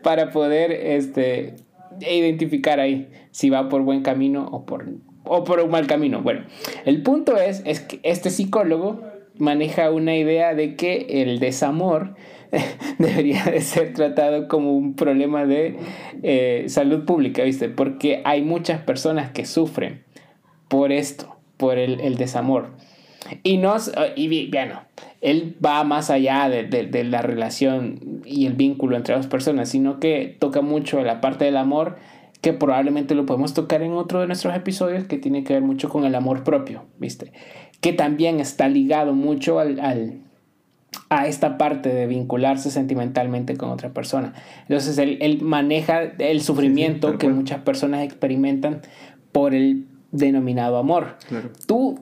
[0.02, 1.56] para poder este,
[2.00, 4.88] identificar ahí si va por buen camino o por,
[5.24, 6.22] o por un mal camino.
[6.22, 6.46] Bueno,
[6.86, 9.02] el punto es, es que este psicólogo
[9.38, 12.16] maneja una idea de que el desamor
[13.00, 15.78] debería de ser tratado como un problema de
[16.22, 17.70] eh, salud pública, ¿viste?
[17.70, 20.04] Porque hay muchas personas que sufren
[20.68, 22.72] por esto, por el, desamor.
[23.42, 24.82] Y, nos, y bueno,
[25.22, 30.00] él va más allá de, de, la relación y el vínculo entre dos personas, sino
[30.00, 31.98] que toca mucho la parte del amor,
[32.42, 35.90] que probablemente lo podemos tocar en otro de nuestros episodios, que tiene que ver mucho
[35.90, 37.32] con el amor propio, ¿viste?
[37.84, 40.22] Que también está ligado mucho al,
[41.10, 44.34] a esta parte de vincularse sentimentalmente con otra persona.
[44.62, 48.84] Entonces él, maneja el sufrimiento que muchas personas experimentan
[49.34, 51.18] por el denominado amor.
[51.68, 52.00] ¿Tú,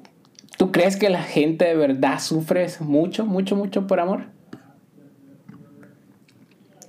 [0.55, 4.25] ¿Tú crees que la gente de verdad sufre mucho, mucho, mucho por amor?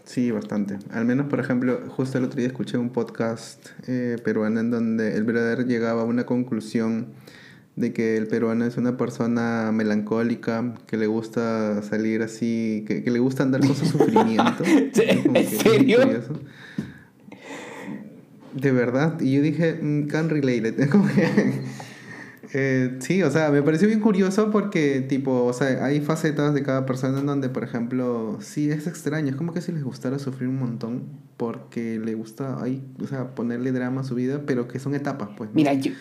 [0.05, 0.77] Sí, bastante.
[0.91, 5.17] Al menos, por ejemplo, justo el otro día escuché un podcast eh, peruano en donde
[5.17, 7.15] el brother llegaba a una conclusión
[7.77, 13.19] de que el peruano es una persona melancólica, que le gusta salir así, que, le
[13.19, 14.63] gusta andar con su sufrimiento.
[14.65, 15.99] ¿En serio?
[18.55, 20.75] De verdad, y yo dije, mm, can relate
[22.53, 26.63] eh, sí, o sea, me pareció bien curioso porque, tipo, o sea, hay facetas de
[26.63, 30.19] cada persona en donde, por ejemplo, sí es extraño, es como que si les gustara
[30.19, 31.05] sufrir un montón
[31.39, 35.31] porque le gusta, ahí, o sea, ponerle drama a su vida, pero que son etapas,
[35.35, 35.49] pues.
[35.55, 35.93] Mira, yo,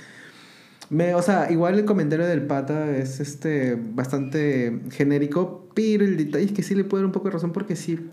[0.91, 6.43] me, o sea, igual el comentario del pata es este bastante genérico, pero el detalle
[6.43, 8.09] es que sí le puedo dar un poco de razón porque sí,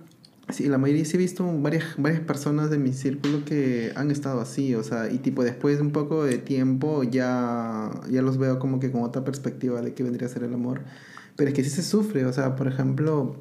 [0.49, 4.41] sí la mayoría sí he visto varias, varias personas de mi círculo que han estado
[4.41, 8.61] así, o sea, y tipo después de un poco de tiempo ya, ya los veo
[8.61, 10.83] como que con otra perspectiva de qué vendría a ser el amor,
[11.35, 13.35] pero es que sí se sufre, o sea, por ejemplo,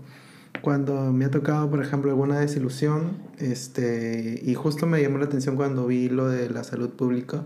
[0.64, 5.56] cuando me ha tocado, por ejemplo, alguna desilusión, este, y justo me llamó la atención
[5.56, 7.46] cuando vi lo de la salud pública,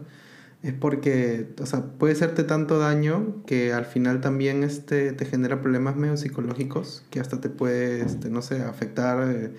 [0.63, 5.59] es porque, o sea, puede hacerte tanto daño que al final también este, te genera
[5.61, 9.51] problemas medio psicológicos que hasta te puede, este, no sé, afectar eh,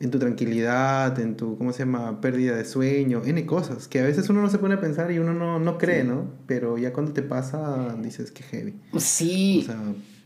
[0.00, 4.02] en tu tranquilidad, en tu, ¿cómo se llama?, pérdida de sueño, N cosas, que a
[4.02, 6.26] veces uno no se pone a pensar y uno no, no cree, ¿no?
[6.46, 8.74] Pero ya cuando te pasa, dices que heavy.
[8.98, 9.60] Sí.
[9.62, 9.80] O sea,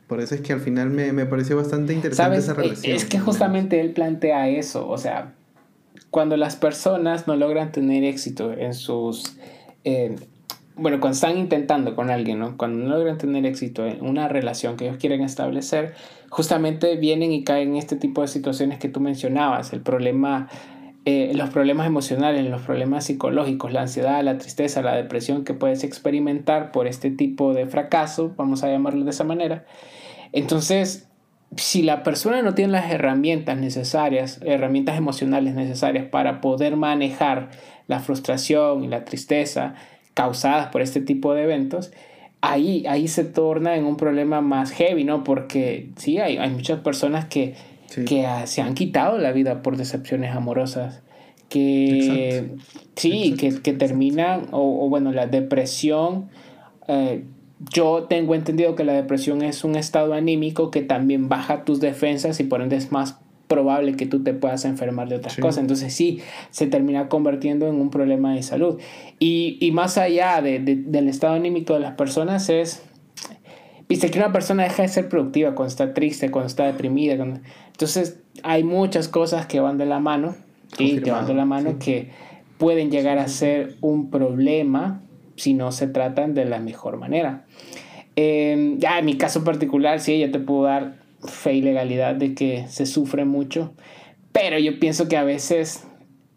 [0.08, 2.96] por eso es que al final me, me pareció bastante interesante esa relación.
[2.96, 5.34] Es que justamente él plantea eso, o sea,
[6.10, 9.36] cuando las personas no logran tener éxito en sus
[9.86, 10.16] eh,
[10.74, 12.58] bueno, cuando están intentando con alguien, ¿no?
[12.58, 15.94] cuando no logran tener éxito en una relación que ellos quieren establecer,
[16.28, 20.48] justamente vienen y caen en este tipo de situaciones que tú mencionabas, el problema,
[21.04, 25.84] eh, los problemas emocionales, los problemas psicológicos, la ansiedad, la tristeza, la depresión que puedes
[25.84, 29.64] experimentar por este tipo de fracaso, vamos a llamarlo de esa manera.
[30.32, 31.08] Entonces,
[31.56, 37.50] si la persona no tiene las herramientas necesarias, herramientas emocionales necesarias para poder manejar
[37.88, 39.74] la frustración y la tristeza
[40.14, 41.92] causadas por este tipo de eventos,
[42.40, 45.24] ahí, ahí se torna en un problema más heavy, ¿no?
[45.24, 47.54] Porque sí, hay, hay muchas personas que,
[48.06, 51.02] que se han quitado la vida por decepciones amorosas,
[51.48, 52.50] que
[52.96, 56.28] sí, Que, que, terminan, o, bueno, la depresión.
[56.88, 57.22] Eh,
[57.72, 62.38] yo tengo entendido que la depresión es un estado anímico que también baja tus defensas
[62.40, 63.18] y por ende es más
[63.48, 65.58] probable que tú te puedas enfermar de otras cosas.
[65.58, 68.78] Entonces sí, se termina convirtiendo en un problema de salud.
[69.18, 72.82] Y, y más allá de, del estado anímico de las personas es,
[73.88, 77.14] viste que una persona deja de ser productiva cuando está triste, cuando está deprimida.
[77.14, 80.34] Entonces hay muchas cosas que van de la mano
[80.78, 82.10] y que van de la mano que
[82.58, 85.02] pueden llegar a ser un problema
[85.36, 87.44] si no se tratan de la mejor manera.
[88.16, 92.34] Em, ya en mi caso particular, sí, ya te puedo dar fe y legalidad de
[92.34, 93.74] que se sufre mucho,
[94.32, 95.86] pero yo pienso que a veces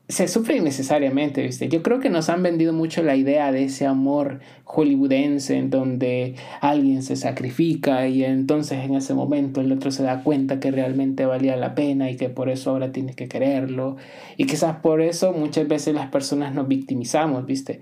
[0.10, 1.70] se sufre innecesariamente, ¿viste?
[1.70, 6.34] Yo creo que nos han vendido mucho la idea de ese amor hollywoodense en donde
[6.62, 11.28] alguien se sacrifica y entonces en ese momento el otro se da cuenta que realmente
[11.28, 13.98] valía la pena y que por eso ahora tiene que quererlo
[14.36, 17.80] y quizás por eso muchas veces las personas nos victimizamos, ¿viste?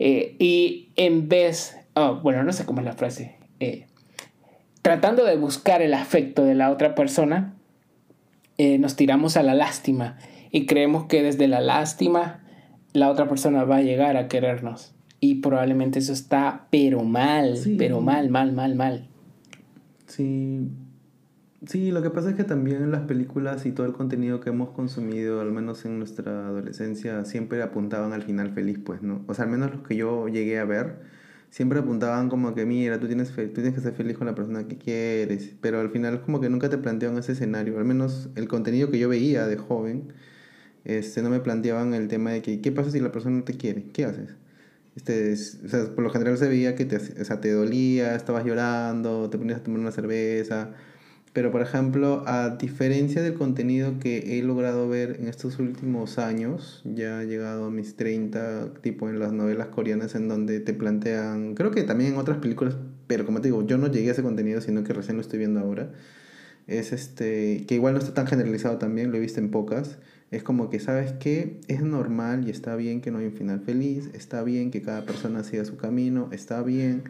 [0.00, 3.86] Eh, y en vez, oh, bueno, no sé cómo es la frase, eh,
[4.88, 7.52] tratando de buscar el afecto de la otra persona,
[8.56, 10.16] eh, nos tiramos a la lástima
[10.50, 12.40] y creemos que desde la lástima
[12.94, 14.94] la otra persona va a llegar a querernos.
[15.20, 19.08] Y probablemente eso está pero mal, pero mal, mal, mal, mal.
[20.06, 20.66] Sí.
[21.66, 24.70] Sí, lo que pasa es que también las películas y todo el contenido que hemos
[24.70, 29.22] consumido, al menos en nuestra adolescencia, siempre apuntaban al final feliz, pues, ¿no?
[29.26, 31.17] O sea, al menos los que yo llegué a ver,
[31.50, 34.66] siempre apuntaban como que, mira, tú tienes, tú tienes que ser feliz con la persona
[34.68, 38.48] que quieres, pero al final como que nunca te planteaban ese escenario, al menos el
[38.48, 40.12] contenido que yo veía de joven,
[40.84, 43.56] este, no me planteaban el tema de que, ¿qué pasa si la persona no te
[43.56, 43.84] quiere?
[43.92, 44.36] ¿Qué haces?
[44.96, 48.44] Este, o sea, por lo general se veía que te, o sea, te dolía, estabas
[48.44, 50.74] llorando, te ponías a tomar una cerveza,
[51.38, 56.82] pero, por ejemplo, a diferencia del contenido que he logrado ver en estos últimos años,
[56.84, 61.54] ya he llegado a mis 30, tipo en las novelas coreanas, en donde te plantean,
[61.54, 64.24] creo que también en otras películas, pero como te digo, yo no llegué a ese
[64.24, 65.92] contenido, sino que recién lo estoy viendo ahora.
[66.66, 69.98] Es este, que igual no está tan generalizado también, lo he visto en pocas.
[70.32, 73.60] Es como que, ¿sabes que Es normal y está bien que no hay un final
[73.60, 77.04] feliz, está bien que cada persona siga su camino, está bien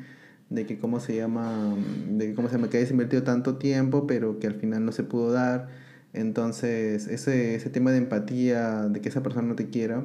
[0.50, 1.74] de que cómo se llama,
[2.08, 4.92] de que cómo se llama, que hayas invertido tanto tiempo, pero que al final no
[4.92, 5.68] se pudo dar.
[6.12, 10.04] Entonces, ese, ese tema de empatía, de que esa persona no te quiera,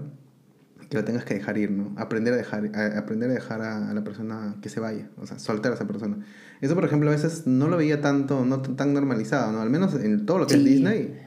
[0.89, 1.91] que la tengas que dejar ir, ¿no?
[1.97, 5.39] Aprender a dejar, a, aprender a dejar a, la persona que se vaya, o sea,
[5.39, 6.17] soltar a esa persona.
[6.61, 9.61] Eso, por ejemplo, a veces no lo veía tanto, no tan normalizado, ¿no?
[9.61, 11.19] Al menos en todo lo que es Disney.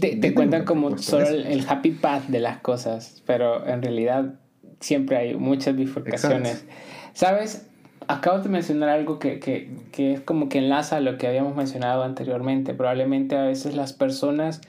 [0.00, 4.34] Te, te cuentan como solo el, happy path de las cosas, pero en realidad
[4.80, 6.64] siempre hay muchas bifurcaciones.
[7.14, 7.66] ¿Sabes?
[8.08, 11.54] Acabo de mencionar algo que, que, que, es como que enlaza a lo que habíamos
[11.54, 12.74] mencionado anteriormente.
[12.74, 14.60] Probablemente a veces las personas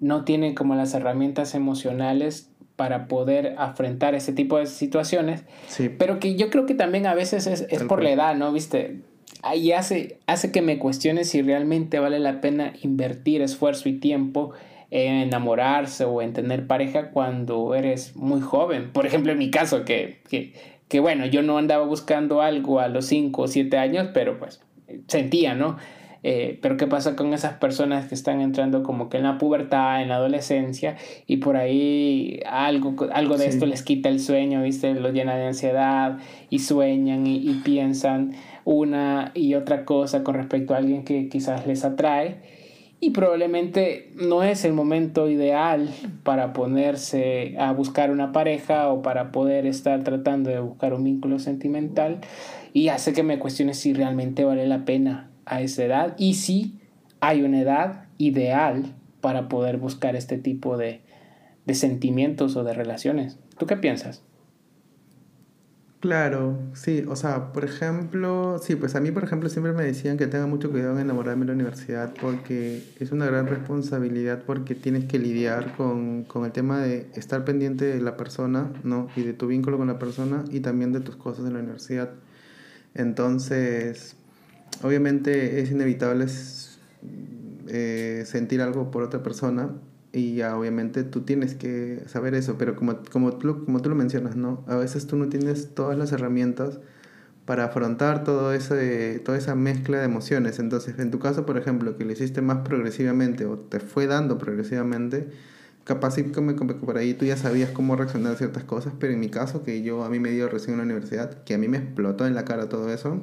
[0.00, 5.44] no tienen como las herramientas emocionales para poder afrontar ese tipo de situaciones.
[5.66, 5.88] Sí.
[5.88, 8.52] Pero que yo creo que también a veces es, es por la edad, ¿no?
[8.52, 9.00] Viste,
[9.42, 14.52] ahí hace, hace que me cuestione si realmente vale la pena invertir esfuerzo y tiempo
[14.90, 18.92] en enamorarse o en tener pareja cuando eres muy joven.
[18.92, 20.54] Por ejemplo, en mi caso, que, que
[20.88, 24.60] que bueno, yo no andaba buscando algo a los 5 o 7 años, pero pues
[25.06, 25.76] sentía, ¿no?
[26.24, 30.02] Eh, pero ¿qué pasa con esas personas que están entrando como que en la pubertad,
[30.02, 30.96] en la adolescencia,
[31.26, 34.94] y por ahí algo, algo de esto les quita el sueño, ¿viste?
[34.94, 36.18] Los llena de ansiedad
[36.50, 38.32] y sueñan y, y piensan
[38.64, 42.57] una y otra cosa con respecto a alguien que quizás les atrae
[43.00, 45.88] y probablemente no es el momento ideal
[46.24, 51.38] para ponerse a buscar una pareja o para poder estar tratando de buscar un vínculo
[51.38, 52.20] sentimental
[52.72, 56.78] y hace que me cuestione si realmente vale la pena a esa edad y si
[57.20, 61.00] hay una edad ideal para poder buscar este tipo de,
[61.66, 63.38] de sentimientos o de relaciones.
[63.58, 64.22] ¿Tú qué piensas?
[66.00, 70.16] Claro, sí, o sea, por ejemplo, sí, pues a mí, por ejemplo, siempre me decían
[70.16, 74.76] que tenga mucho cuidado en enamorarme en la universidad porque es una gran responsabilidad porque
[74.76, 79.08] tienes que lidiar con, con el tema de estar pendiente de la persona, ¿no?
[79.16, 82.10] Y de tu vínculo con la persona y también de tus cosas en la universidad.
[82.94, 84.16] Entonces,
[84.82, 86.26] obviamente es inevitable
[87.68, 89.70] eh, sentir algo por otra persona,
[90.12, 93.94] y ya obviamente tú tienes que saber eso, pero como, como, tú, como tú lo
[93.94, 94.64] mencionas, ¿no?
[94.66, 96.78] A veces tú no tienes todas las herramientas
[97.44, 100.58] para afrontar todo ese, toda esa mezcla de emociones.
[100.58, 104.36] Entonces, en tu caso, por ejemplo, que lo hiciste más progresivamente o te fue dando
[104.36, 105.28] progresivamente,
[105.84, 109.20] capaz sí como, por ahí tú ya sabías cómo reaccionar a ciertas cosas, pero en
[109.20, 111.68] mi caso, que yo a mí me dio recién en la universidad, que a mí
[111.68, 113.22] me explotó en la cara todo eso,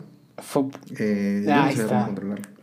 [0.97, 2.54] eh, yo no sabía controlarlo.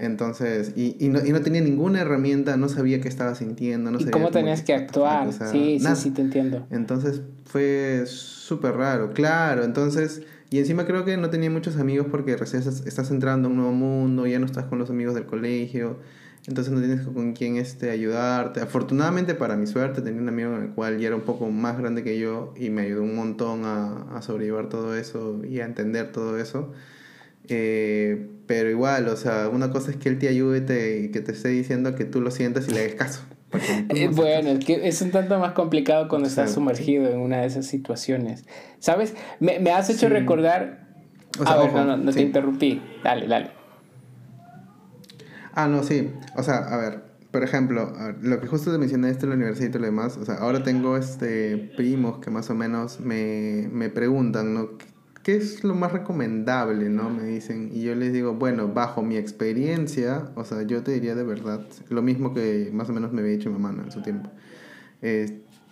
[0.00, 4.00] Entonces, y, y, no, y, no, tenía ninguna herramienta, no sabía qué estaba sintiendo, no
[4.00, 5.32] ¿Y cómo tenías que actuar?
[5.32, 6.66] sí, sí, sí, te entiendo.
[6.70, 9.64] Entonces fue súper raro, claro.
[9.64, 13.56] Entonces Y encima creo que no tenía muchos amigos porque recién estás entrando a un
[13.56, 15.98] nuevo mundo, ya no estás con los amigos del colegio,
[16.46, 18.60] entonces no tienes con quién este, ayudarte.
[18.60, 21.78] Afortunadamente para mi suerte tenía un amigo en el cual ya era un poco más
[21.78, 25.64] grande que yo y me ayudó un montón a, a sobrellevar todo eso y a
[25.64, 26.72] entender todo eso.
[27.48, 30.58] Eh, pero igual, o sea, una cosa es que él te ayude
[31.00, 33.22] y que te esté diciendo que tú lo sientas y le hagas caso.
[33.90, 37.46] Eh, bueno, es que es un tanto más complicado cuando estás sumergido en una de
[37.46, 38.44] esas situaciones.
[38.78, 39.14] ¿Sabes?
[39.40, 40.88] Me, me has hecho recordar...
[41.44, 42.82] a ver, no, no, no te interrumpí.
[43.04, 43.50] Dale, dale.
[45.54, 46.10] Ah, no, sí.
[46.36, 49.68] O sea, a ver, por ejemplo, lo que justo te mencioné esto en la universidad
[49.68, 53.68] y todo lo demás, o sea, ahora tengo este primos que más o menos me,
[53.72, 54.70] me preguntan, ¿no?
[55.22, 57.10] ¿Qué es lo más recomendable, no?
[57.10, 57.70] Me dicen.
[57.72, 61.66] Y yo les digo, bueno, bajo mi experiencia, o sea, yo te diría de verdad,
[61.88, 64.30] lo mismo que más o menos me había dicho mi mamá en su tiempo.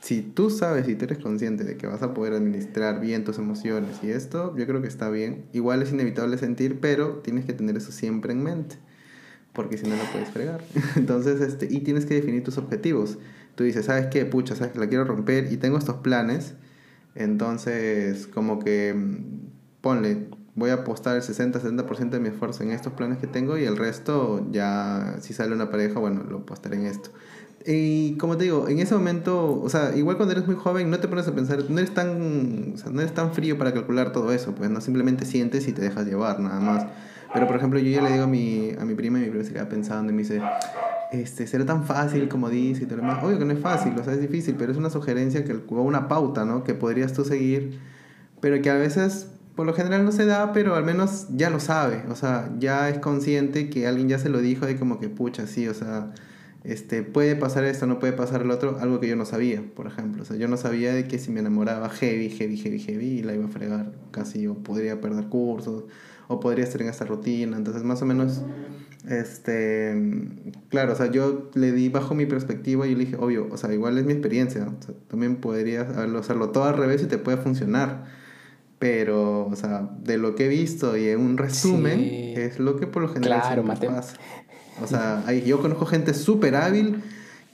[0.01, 3.39] Si tú sabes y tú eres consciente de que vas a poder administrar bien tus
[3.39, 5.45] emociones y esto, yo creo que está bien.
[5.53, 8.77] Igual es inevitable sentir, pero tienes que tener eso siempre en mente
[9.53, 10.63] porque si no la puedes fregar.
[10.97, 13.19] Entonces, este, y tienes que definir tus objetivos.
[13.55, 14.25] Tú dices, ¿sabes qué?
[14.25, 16.55] Pucha, ¿sabes que la quiero romper y tengo estos planes?
[17.15, 22.93] Entonces, como que mm, ponle, voy a apostar el 60-70% de mi esfuerzo en estos
[22.93, 26.87] planes que tengo y el resto ya, si sale una pareja, bueno, lo apostaré en
[26.87, 27.11] esto.
[27.67, 30.99] Y como te digo, en ese momento, o sea, igual cuando eres muy joven no
[30.99, 34.13] te pones a pensar, no eres tan, o sea, no eres tan frío para calcular
[34.13, 36.87] todo eso, pues no simplemente sientes y te dejas llevar nada más.
[37.35, 39.45] Pero por ejemplo, yo ya le digo a mi, a mi prima y mi prima
[39.45, 40.41] se queda pensando y me dice,
[41.13, 43.25] este, ¿será tan fácil como dice y todo lo demás?
[43.25, 46.09] Obvio que no es fácil, o sea, es difícil, pero es una sugerencia que una
[46.09, 46.65] pauta, ¿no?
[46.65, 47.79] Que podrías tú seguir,
[48.41, 51.61] pero que a veces por lo general no se da, pero al menos ya lo
[51.61, 55.09] sabe, o sea, ya es consciente que alguien ya se lo dijo y como que
[55.09, 56.13] pucha, sí, o sea,
[56.65, 59.87] este, puede pasar esto, no puede pasar el otro, algo que yo no sabía, por
[59.87, 63.23] ejemplo, o sea, yo no sabía de que si me enamoraba heavy, heavy, heavy, heavy,
[63.23, 65.85] la iba a fregar casi, o podría perder cursos,
[66.31, 67.57] o podría estar en esta rutina.
[67.57, 68.43] Entonces, más o menos,
[69.09, 69.95] este,
[70.69, 73.73] claro, o sea, yo le di bajo mi perspectiva y le dije, obvio, o sea,
[73.73, 77.39] igual es mi experiencia, o sea, también podrías hacerlo todo al revés y te puede
[77.39, 78.05] funcionar.
[78.79, 82.87] Pero, o sea, de lo que he visto y en un resumen, es lo que
[82.87, 84.15] por lo general claro, pasa.
[84.83, 87.03] O sea, hay, yo conozco gente súper hábil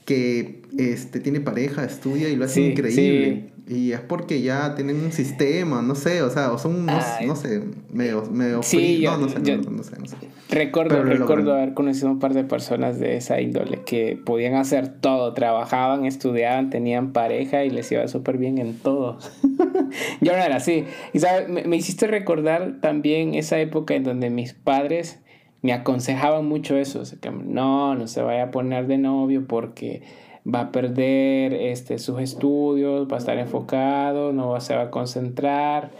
[0.07, 3.49] que este, tiene pareja, estudia y lo hace increíble.
[3.67, 7.35] Y es porque ya tienen un sistema, no sé, o sea, o son unos, no
[7.35, 10.15] sé, medio, medio sí, no, no, sé, no, sé, no, sé,
[10.49, 15.33] Recuerdo, recuerdo haber conocido un par de personas de esa índole que podían hacer todo,
[15.33, 19.19] trabajaban, estudiaban, tenían pareja y les iba súper bien en todo.
[20.21, 20.85] Yo no era así.
[21.11, 25.19] Y sabes, me, me hiciste recordar también esa época en donde mis padres
[25.61, 30.03] me aconsejaban mucho eso, que no, no se vaya a poner de novio porque
[30.47, 35.91] va a perder este, sus estudios, va a estar enfocado, no se va a concentrar,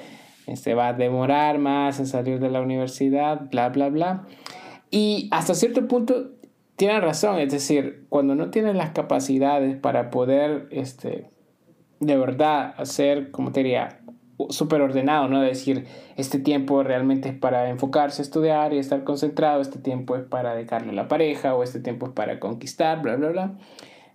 [0.46, 4.28] este, va a demorar más en salir de la universidad, bla, bla, bla.
[4.90, 6.32] Y hasta cierto punto
[6.78, 11.30] tienen razón, es decir, cuando no tienes las capacidades para poder, este,
[12.00, 14.00] de verdad, hacer, como te diría,
[14.50, 15.42] súper ordenado, ¿no?
[15.42, 20.56] Decir, este tiempo realmente es para enfocarse estudiar y estar concentrado, este tiempo es para
[20.56, 23.58] dedicarle a la pareja o este tiempo es para conquistar, bla, bla, bla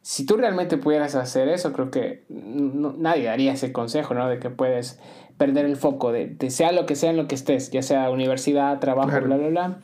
[0.02, 4.28] si tú realmente pudieras hacer eso, creo que nadie daría ese consejo, ¿no?
[4.28, 4.98] De que puedes
[5.38, 8.80] perder el foco, de, sea lo que sea en lo que estés, ya sea universidad,
[8.80, 9.78] trabajo, bla, bla, bla.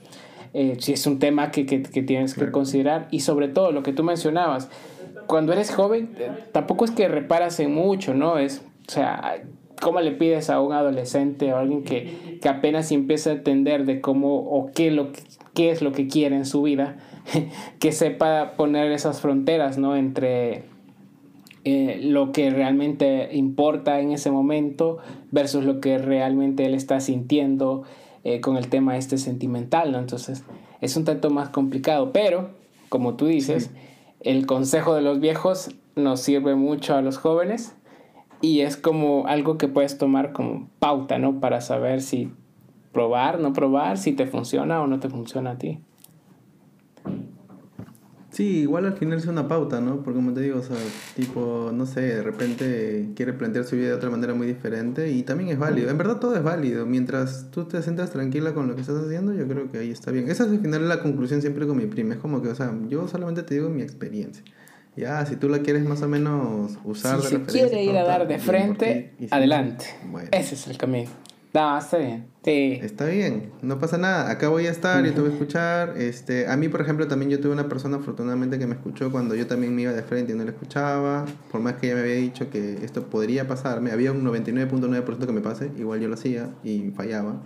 [0.54, 3.84] Eh, si es un tema que, que, que tienes que considerar y sobre todo lo
[3.84, 4.68] que tú mencionabas,
[5.28, 8.38] cuando eres joven eh, tampoco es que reparas en mucho, ¿no?
[8.38, 9.40] Es, o sea,
[9.80, 13.84] ¿cómo le pides a un adolescente o a alguien que, que apenas empieza a entender
[13.84, 15.08] de cómo o qué, lo,
[15.54, 16.96] qué es lo que quiere en su vida?
[17.78, 19.96] que sepa poner esas fronteras, ¿no?
[19.96, 20.64] Entre
[21.64, 24.98] eh, lo que realmente importa en ese momento
[25.30, 27.82] versus lo que realmente él está sintiendo
[28.24, 29.98] eh, con el tema este sentimental, ¿no?
[29.98, 30.44] Entonces
[30.80, 32.50] es un tanto más complicado, pero
[32.88, 33.70] como tú dices,
[34.20, 37.74] el consejo de los viejos nos sirve mucho a los jóvenes
[38.40, 41.40] y es como algo que puedes tomar como pauta, ¿no?
[41.40, 42.32] Para saber si
[42.92, 45.80] probar, no probar, si te funciona o no te funciona a ti.
[48.30, 50.02] Sí, igual al final es una pauta, ¿no?
[50.04, 50.76] Porque como te digo, o sea,
[51.16, 55.24] tipo, no sé, de repente quiere plantear su vida de otra manera muy diferente y
[55.24, 55.90] también es válido.
[55.90, 56.86] En verdad todo es válido.
[56.86, 60.12] Mientras tú te sientas tranquila con lo que estás haciendo, yo creo que ahí está
[60.12, 60.30] bien.
[60.30, 62.14] Esa es al final la conclusión siempre con mi prima.
[62.14, 64.44] Es como que, o sea, yo solamente te digo mi experiencia.
[64.98, 68.26] Ya, si tú la quieres más o menos usar si se quiere ir a dar
[68.26, 69.86] de frente, adelante.
[70.32, 71.08] Ese es el camino.
[71.54, 72.26] No, está bien.
[72.44, 72.78] Sí.
[72.82, 74.30] Está bien, no pasa nada.
[74.30, 75.94] Acá voy a estar, yo te voy a escuchar.
[75.96, 79.34] Este, a mí, por ejemplo, también yo tuve una persona afortunadamente que me escuchó cuando
[79.34, 81.24] yo también me iba de frente y no le escuchaba.
[81.50, 85.32] Por más que ella me había dicho que esto podría pasarme, había un 99.9% que
[85.32, 87.40] me pase, igual yo lo hacía y fallaba.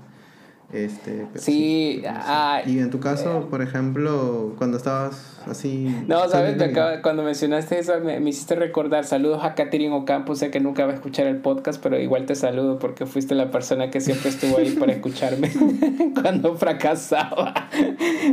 [0.73, 2.17] Este, pero Sí, no sé.
[2.25, 5.95] ah, y en tu caso, por ejemplo, cuando estabas así...
[6.09, 6.57] No, ¿sabes?
[6.57, 9.05] Me acaba- cuando mencionaste eso me, me hiciste recordar.
[9.05, 10.35] Saludos a Catherine Ocampo.
[10.35, 13.51] Sé que nunca va a escuchar el podcast, pero igual te saludo porque fuiste la
[13.51, 15.51] persona que siempre estuvo ahí para escucharme
[16.23, 17.53] cuando fracasaba.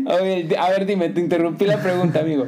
[0.08, 2.46] A ver, a ver, dime, te interrumpí la pregunta, amigo.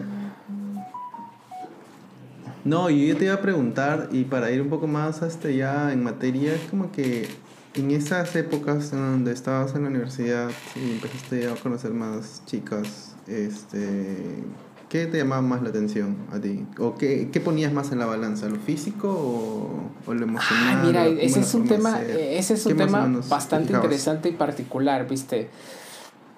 [2.64, 6.04] No, yo te iba a preguntar, y para ir un poco más este, ya en
[6.04, 7.28] materia, es como que
[7.74, 13.16] en esas épocas en donde estabas en la universidad y empezaste a conocer más chicas,
[13.28, 14.44] este,
[14.90, 16.66] ¿qué te llamaba más la atención a ti?
[16.80, 18.50] ¿O qué, qué ponías más en la balanza?
[18.50, 20.80] ¿Lo físico o, o lo emocional?
[20.80, 24.30] Ah, mira, cómo ese es un tema, eh, ese es ¿Qué un tema bastante interesante
[24.30, 25.50] y particular, ¿viste?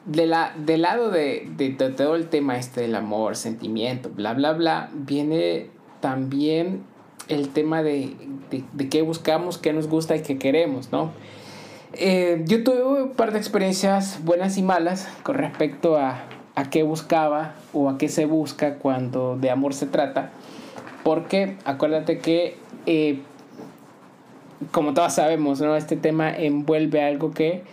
[0.05, 4.33] De la, del lado de, de, de todo el tema este del amor, sentimiento, bla,
[4.33, 5.69] bla, bla, viene
[6.01, 6.83] también
[7.27, 8.13] el tema de,
[8.51, 11.11] de, de qué buscamos, qué nos gusta y qué queremos, ¿no?
[11.93, 16.23] Eh, yo tuve un par de experiencias buenas y malas con respecto a,
[16.55, 20.31] a qué buscaba o a qué se busca cuando de amor se trata,
[21.03, 22.57] porque acuérdate que
[22.87, 23.21] eh,
[24.71, 25.75] como todos sabemos, ¿no?
[25.75, 27.63] Este tema envuelve algo que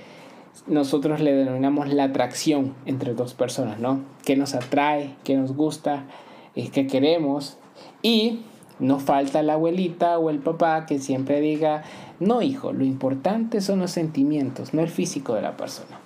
[0.67, 4.01] nosotros le denominamos la atracción entre dos personas, ¿no?
[4.25, 5.15] ¿Qué nos atrae?
[5.25, 6.05] ¿Qué nos gusta?
[6.57, 7.57] eh, ¿Qué queremos?
[8.03, 8.41] Y
[8.81, 11.83] no falta la abuelita o el papá que siempre diga,
[12.19, 15.99] no hijo, lo importante son los sentimientos, no el físico de la persona.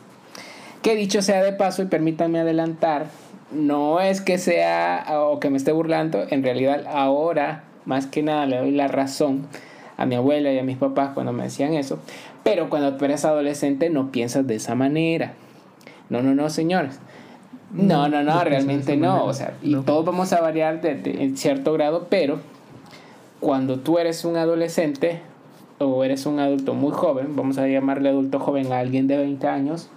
[0.83, 3.07] Que dicho sea de paso y permítanme adelantar,
[3.53, 8.47] no es que sea o que me esté burlando, en realidad ahora más que nada
[8.47, 9.47] le doy la razón
[9.97, 11.99] a mi abuela y a mis papás cuando me decían eso,
[12.43, 15.35] pero cuando tú eres adolescente no piensas de esa manera.
[16.11, 16.99] No, no, no, señores.
[17.73, 19.09] No, no, no, realmente no.
[19.09, 19.25] manera.
[19.25, 19.83] O sea, y No.
[19.83, 22.41] todos vamos a variar de, de- en cierto grado, pero
[23.41, 25.21] cuando tú eres un adolescente
[25.79, 29.47] o eres un adulto muy joven, vamos a llamarle adulto joven a alguien de 20
[29.47, 29.91] años,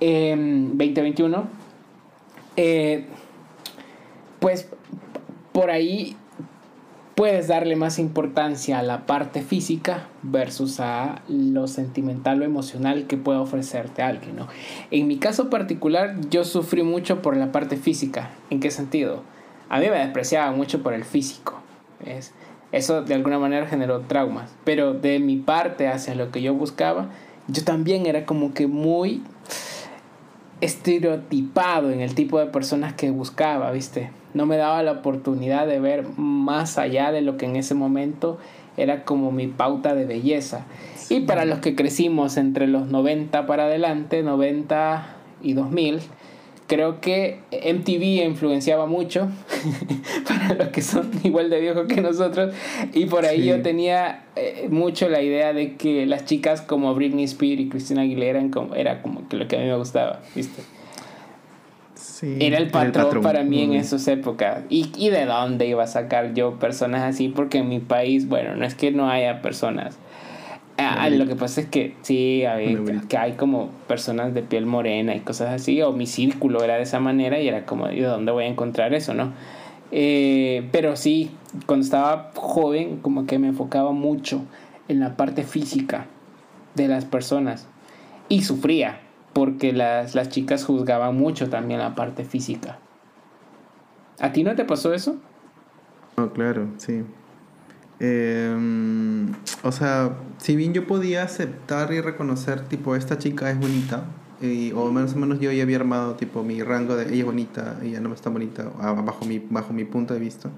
[0.00, 1.44] eh, 20, 21,
[2.56, 3.06] eh,
[4.40, 4.68] pues
[5.52, 6.16] por ahí
[7.14, 13.16] puedes darle más importancia a la parte física versus a lo sentimental o emocional que
[13.16, 14.48] puede ofrecerte alguien, ¿no?
[14.90, 18.30] En mi caso particular, yo sufrí mucho por la parte física.
[18.50, 19.22] ¿En qué sentido?
[19.68, 21.54] A mí me despreciaba mucho por el físico.
[22.04, 22.32] ¿ves?
[22.74, 24.52] Eso de alguna manera generó traumas.
[24.64, 27.08] Pero de mi parte hacia lo que yo buscaba,
[27.46, 29.22] yo también era como que muy
[30.60, 34.10] estereotipado en el tipo de personas que buscaba, ¿viste?
[34.34, 38.38] No me daba la oportunidad de ver más allá de lo que en ese momento
[38.76, 40.66] era como mi pauta de belleza.
[41.10, 45.06] Y para los que crecimos entre los 90 para adelante, 90
[45.42, 46.00] y 2000,
[46.66, 49.28] creo que MTV influenciaba mucho
[50.28, 52.54] para los que son igual de viejos que nosotros.
[52.92, 53.46] Y por ahí Sí.
[53.48, 58.02] yo tenía eh, mucho la idea de que las chicas como Britney Spears y Christina
[58.02, 60.62] Aguilera eran como, era como que lo que a mí me gustaba, ¿viste?
[61.94, 64.62] Sí, Era el patrón, para mí en esas épocas.
[64.68, 67.28] ¿Y, ¿Y de dónde iba a sacar yo personas así?
[67.28, 69.96] Porque en mi país, bueno, no es que no haya personas.
[70.76, 72.42] Ah, Una lo que pasa es que sí,
[73.08, 76.82] que hay como personas de piel morena y cosas así, o mi círculo era de
[76.82, 79.32] esa manera y era como, ¿y de dónde voy a encontrar eso, no?
[79.92, 81.30] Eh, pero sí,
[81.66, 84.42] cuando estaba joven, como que me enfocaba mucho
[84.88, 86.06] en la parte física
[86.74, 87.68] de las personas
[88.28, 89.00] y sufría
[89.32, 92.78] porque las, las chicas juzgaban mucho también la parte física.
[94.20, 95.16] ¿A ti no te pasó eso?
[96.16, 97.04] No, claro, sí.
[98.00, 99.32] Em,
[99.62, 104.04] o sea, si bien yo podía aceptar y reconocer, tipo, esta chica es bonita,
[104.40, 107.24] y, o más o menos yo ya había armado, tipo, mi rango de ella es
[107.24, 110.50] bonita, ella no es tan bonita, bajo mi, bajo mi punto de vista.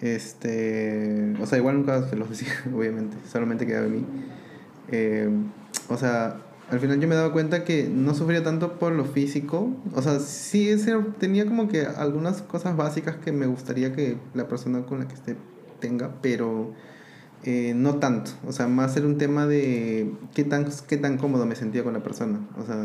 [0.00, 4.04] Este, o sea, igual nunca se los decía, obviamente, solamente quedaba en mí.
[4.90, 5.44] Em,
[5.88, 6.38] o sea,
[6.70, 9.70] al final yo me daba cuenta que no sufría tanto por lo físico.
[9.94, 14.48] O sea, sí ese- tenía como que algunas cosas básicas que me gustaría que la
[14.48, 15.36] persona con la que esté
[15.78, 16.72] tenga, pero
[17.44, 18.32] eh, no tanto.
[18.46, 21.92] O sea, más era un tema de qué tan, qué tan cómodo me sentía con
[21.92, 22.40] la persona.
[22.58, 22.76] O sea,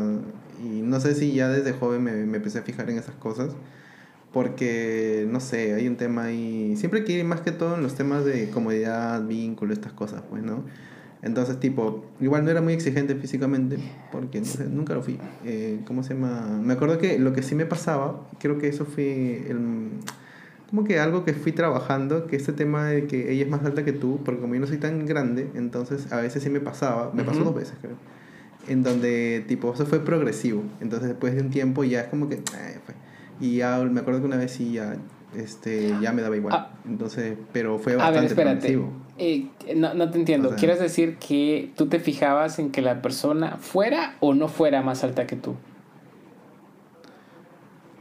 [0.62, 3.54] y no sé si ya desde joven me, me empecé a fijar en esas cosas.
[4.32, 6.74] Porque, no sé, hay un tema ahí.
[6.76, 10.42] Siempre que ir más que todo en los temas de comodidad, vínculo, estas cosas, pues,
[10.42, 10.64] ¿no?
[11.22, 13.78] Entonces, tipo, igual no era muy exigente físicamente,
[14.10, 15.18] porque no sé, nunca lo fui.
[15.44, 16.60] Eh, ¿Cómo se llama?
[16.62, 19.90] Me acuerdo que lo que sí me pasaba, creo que eso fue el,
[20.72, 23.84] como que algo que fui trabajando, que este tema de que ella es más alta
[23.84, 27.10] que tú, porque como yo no soy tan grande, entonces a veces sí me pasaba,
[27.12, 27.96] me pasó dos veces creo,
[28.68, 32.36] en donde tipo eso fue progresivo, entonces después de un tiempo ya es como que...
[32.36, 32.94] eh, fue.
[33.38, 34.96] Y ya me acuerdo que una vez sí ya,
[35.36, 36.70] este, ya me daba igual, Ah.
[36.88, 38.58] entonces, pero fue A bastante ver, espérate.
[38.72, 38.92] progresivo.
[39.18, 40.48] Eh, no, no te entiendo.
[40.48, 44.48] O sea- ¿Quieres decir que tú te fijabas en que la persona fuera o no
[44.48, 45.54] fuera más alta que tú?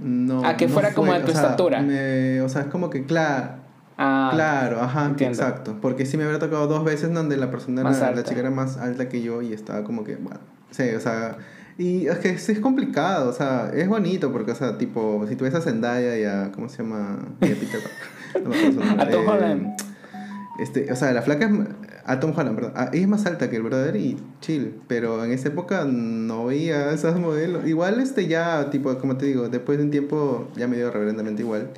[0.02, 1.82] No, A que no fuera como de o tu sea, estatura.
[1.82, 3.62] me- o sea, es como que, claro,
[3.97, 5.38] Ah, claro, ajá, entiendo.
[5.38, 5.78] exacto.
[5.80, 8.78] Porque sí me había tocado dos veces donde la persona, era, la chica era más
[8.78, 10.39] alta que yo y estaba como que, bueno,
[10.72, 11.38] sí, o sea,
[11.78, 15.36] y es que sí es complicado, o sea, es bonito porque, o sea, tipo, si
[15.36, 17.20] tú ves a Zendaya y a, ¿cómo se llama?
[17.41, 19.06] Y a Peter Parker, no me acuerdo su nombre.
[19.08, 19.68] A Tom Eh, Holland.
[20.62, 21.51] Este, o sea, la flaca es,
[22.05, 25.32] a Tom Holland, perdón, ella es más alta que el brother y chill, pero en
[25.32, 27.68] esa época no veía esas modelos.
[27.68, 31.41] Igual este ya, tipo, como te digo, después de un tiempo ya me dio reverendamente
[31.41, 31.70] igual.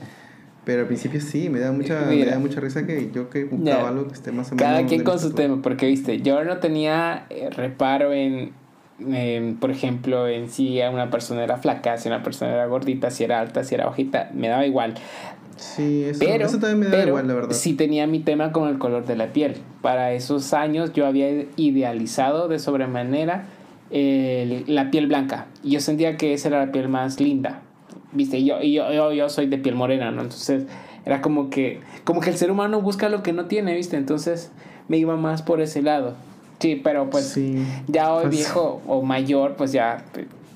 [0.66, 3.84] Pero al principio sí, me da mucha, me da mucha risa que yo que buscaba
[3.84, 3.88] Ya.
[3.88, 4.70] algo que esté más o menos...
[4.70, 8.52] Cada quien con su tema, porque viste, yo no tenía eh, reparo en,
[9.12, 13.24] en, por ejemplo, en si una persona era flaca, si una persona era gordita, si
[13.24, 14.96] era alta, si era bajita, me daba igual.
[15.56, 17.52] Sí, eso, Pero, eso también me da pero igual, la verdad.
[17.52, 19.58] sí tenía mi tema con el color de la piel.
[19.82, 23.46] Para esos años yo había idealizado de sobremanera
[23.92, 25.46] la piel blanca.
[25.64, 27.62] Y yo sentía que esa era la piel más linda.
[28.12, 30.22] Viste, y yo, y yo, yo, yo soy de piel morena, ¿no?
[30.24, 30.66] Entonces
[31.06, 33.98] era como que, como que el ser humano busca lo que no tiene, ¿viste?
[33.98, 34.52] Entonces
[34.88, 36.16] me iba más por ese lado.
[36.60, 37.64] Sí, pero pues sí.
[37.88, 40.04] ya hoy Pues- viejo o mayor, pues ya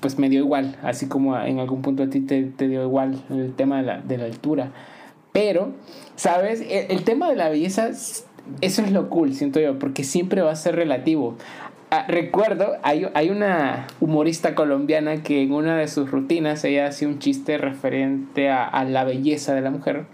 [0.00, 3.20] pues me dio igual, así como en algún punto a ti te, te dio igual
[3.30, 4.70] el tema de la, de la altura.
[5.32, 5.72] Pero,
[6.16, 6.60] ¿sabes?
[6.60, 10.52] El, el tema de la belleza, eso es lo cool, siento yo, porque siempre va
[10.52, 11.36] a ser relativo.
[11.90, 17.08] Ah, recuerdo, hay, hay una humorista colombiana que en una de sus rutinas ella hacía
[17.08, 20.04] un chiste referente a, a la belleza de la mujer.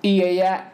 [0.00, 0.72] Y ella,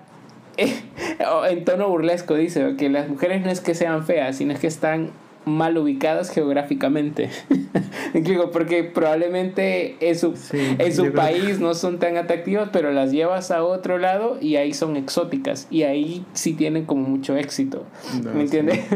[1.48, 4.66] en tono burlesco, dice que las mujeres no es que sean feas, sino es que
[4.66, 5.10] están
[5.44, 7.30] mal ubicadas geográficamente.
[8.14, 13.10] Explico, porque probablemente en su, Sí, en su país no son tan atractivas, pero las
[13.10, 15.66] llevas a otro lado y ahí son exóticas.
[15.70, 17.84] Y ahí sí tienen como mucho éxito.
[18.22, 18.80] No, ¿Me entiendes?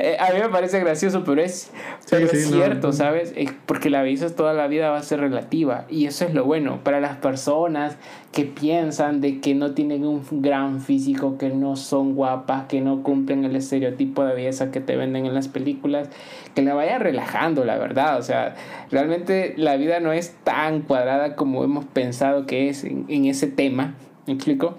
[0.00, 1.70] Eh, a mí me parece gracioso, pero es,
[2.10, 2.92] pero es cierto, no.
[2.92, 3.32] ¿sabes?
[3.66, 5.86] Porque la belleza toda la vida va a ser relativa.
[5.88, 6.80] Y eso es lo bueno.
[6.84, 7.96] Para las personas
[8.32, 13.02] que piensan de que no tienen un gran físico, que no son guapas, que no
[13.02, 16.08] cumplen el estereotipo de belleza que te venden en las películas,
[16.54, 18.18] que la vayan relajando, la verdad.
[18.18, 18.54] O sea,
[18.90, 23.46] realmente la vida no es tan cuadrada como hemos pensado que es en, en ese
[23.46, 23.94] tema.
[24.26, 24.76] ¿Me explico?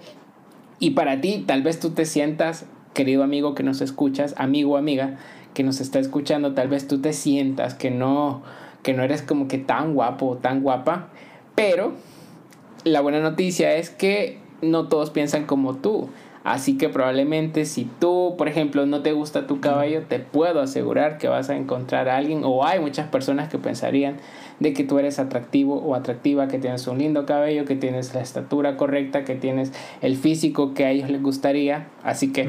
[0.78, 4.76] Y para ti, tal vez tú te sientas, querido amigo que nos escuchas, amigo o
[4.76, 5.18] amiga
[5.54, 8.42] que nos está escuchando, tal vez tú te sientas que no,
[8.82, 11.08] que no eres como que tan guapo o tan guapa,
[11.54, 11.92] pero
[12.84, 16.08] la buena noticia es que no todos piensan como tú.
[16.42, 21.18] Así que probablemente si tú, por ejemplo, no te gusta tu cabello, te puedo asegurar
[21.18, 24.16] que vas a encontrar a alguien, o hay muchas personas que pensarían
[24.58, 28.22] de que tú eres atractivo o atractiva, que tienes un lindo cabello, que tienes la
[28.22, 31.88] estatura correcta, que tienes el físico que a ellos les gustaría.
[32.02, 32.48] Así que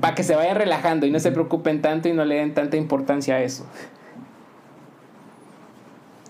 [0.00, 2.78] para que se vayan relajando y no se preocupen tanto y no le den tanta
[2.78, 3.66] importancia a eso.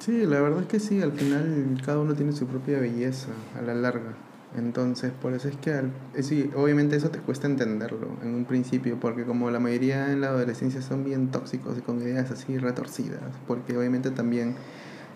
[0.00, 3.62] Sí, la verdad es que sí, al final cada uno tiene su propia belleza a
[3.62, 4.14] la larga.
[4.56, 8.44] Entonces, por eso es que al- eh, sí, obviamente eso te cuesta entenderlo en un
[8.44, 12.58] principio, porque como la mayoría en la adolescencia son bien tóxicos y con ideas así
[12.58, 14.56] retorcidas, porque obviamente también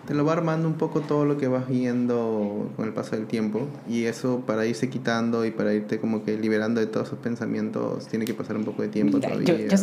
[0.06, 3.26] te lo va armando un poco todo lo que vas viendo con el paso del
[3.26, 7.18] tiempo y eso para irse quitando y para irte como que liberando de todos esos
[7.20, 9.66] pensamientos tiene que pasar un poco de tiempo Mira, todavía.
[9.66, 9.82] yo- yo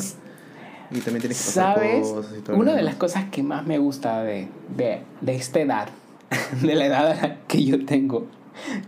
[0.91, 2.07] y también tienes que pasar ¿Sabes?
[2.07, 4.47] cosas y todo Una de las cosas que más me gusta de,
[4.77, 5.89] de, de esta edad,
[6.61, 8.27] de la edad que yo tengo,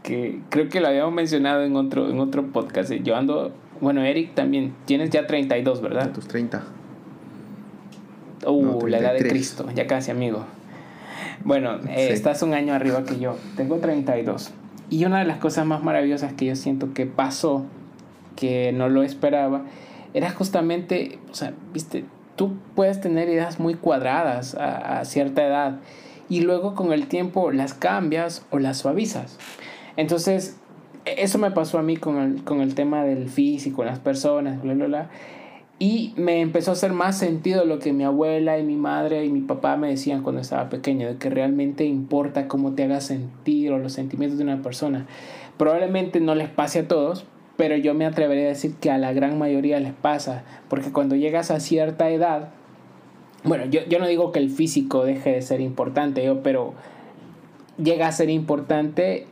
[0.03, 2.91] que creo que lo habíamos mencionado en otro, en otro podcast.
[2.91, 3.51] eh, Yo ando,
[3.81, 6.11] bueno, Eric también, tienes ya 32, A ¿verdad?
[6.11, 6.63] tus 30.
[8.45, 9.31] Uh, No, la edad de 33.
[9.31, 10.45] Cristo, ya casi amigo.
[11.45, 13.37] Bueno, eh, estás un año arriba que yo.
[13.55, 14.51] Tengo 32.
[14.89, 17.65] Y una de las cosas más maravillosas que yo siento que pasó,
[18.35, 19.63] que no lo esperaba,
[20.13, 22.05] era justamente, o sea, viste,
[22.35, 25.79] tú puedes tener ideas muy cuadradas a, a cierta edad
[26.33, 29.37] y luego con el tiempo las cambias o las suavizas.
[29.97, 30.57] Entonces,
[31.05, 34.73] eso me pasó a mí con el, con el tema del físico, las personas, bla,
[34.73, 35.09] bla, bla.
[35.77, 39.29] Y me empezó a hacer más sentido lo que mi abuela y mi madre y
[39.29, 43.71] mi papá me decían cuando estaba pequeño, de que realmente importa cómo te hagas sentir
[43.71, 45.05] o los sentimientos de una persona.
[45.57, 47.27] Probablemente no les pase a todos,
[47.57, 51.15] pero yo me atrevería a decir que a la gran mayoría les pasa, porque cuando
[51.15, 52.49] llegas a cierta edad,
[53.43, 56.73] bueno, yo, yo no digo que el físico deje de ser importante, yo, pero
[57.77, 59.27] llega a ser importante,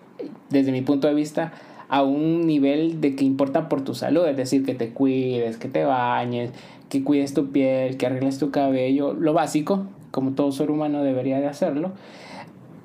[0.49, 1.53] desde mi punto de vista,
[1.87, 5.67] a un nivel de que importa por tu salud, es decir, que te cuides, que
[5.67, 6.51] te bañes,
[6.89, 11.39] que cuides tu piel, que arregles tu cabello, lo básico, como todo ser humano debería
[11.39, 11.91] de hacerlo.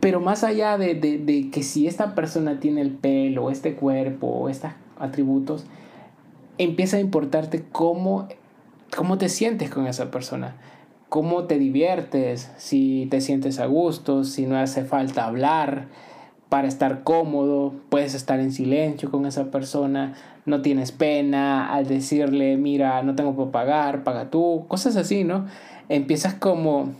[0.00, 4.72] Pero más allá de, de, que si esta persona tiene el pelo, este cuerpo, estos
[4.98, 5.66] atributos,
[6.58, 8.28] empieza a importarte cómo,
[8.96, 10.56] cómo te sientes con esa persona
[11.08, 15.88] cómo te diviertes, si te sientes a gusto, si no hace falta hablar
[16.48, 22.56] para estar cómodo, puedes estar en silencio con esa persona, no tienes pena al decirle,
[22.56, 25.46] mira, no tengo para pagar, paga tú, cosas así, ¿no?
[25.88, 26.90] Empiezas como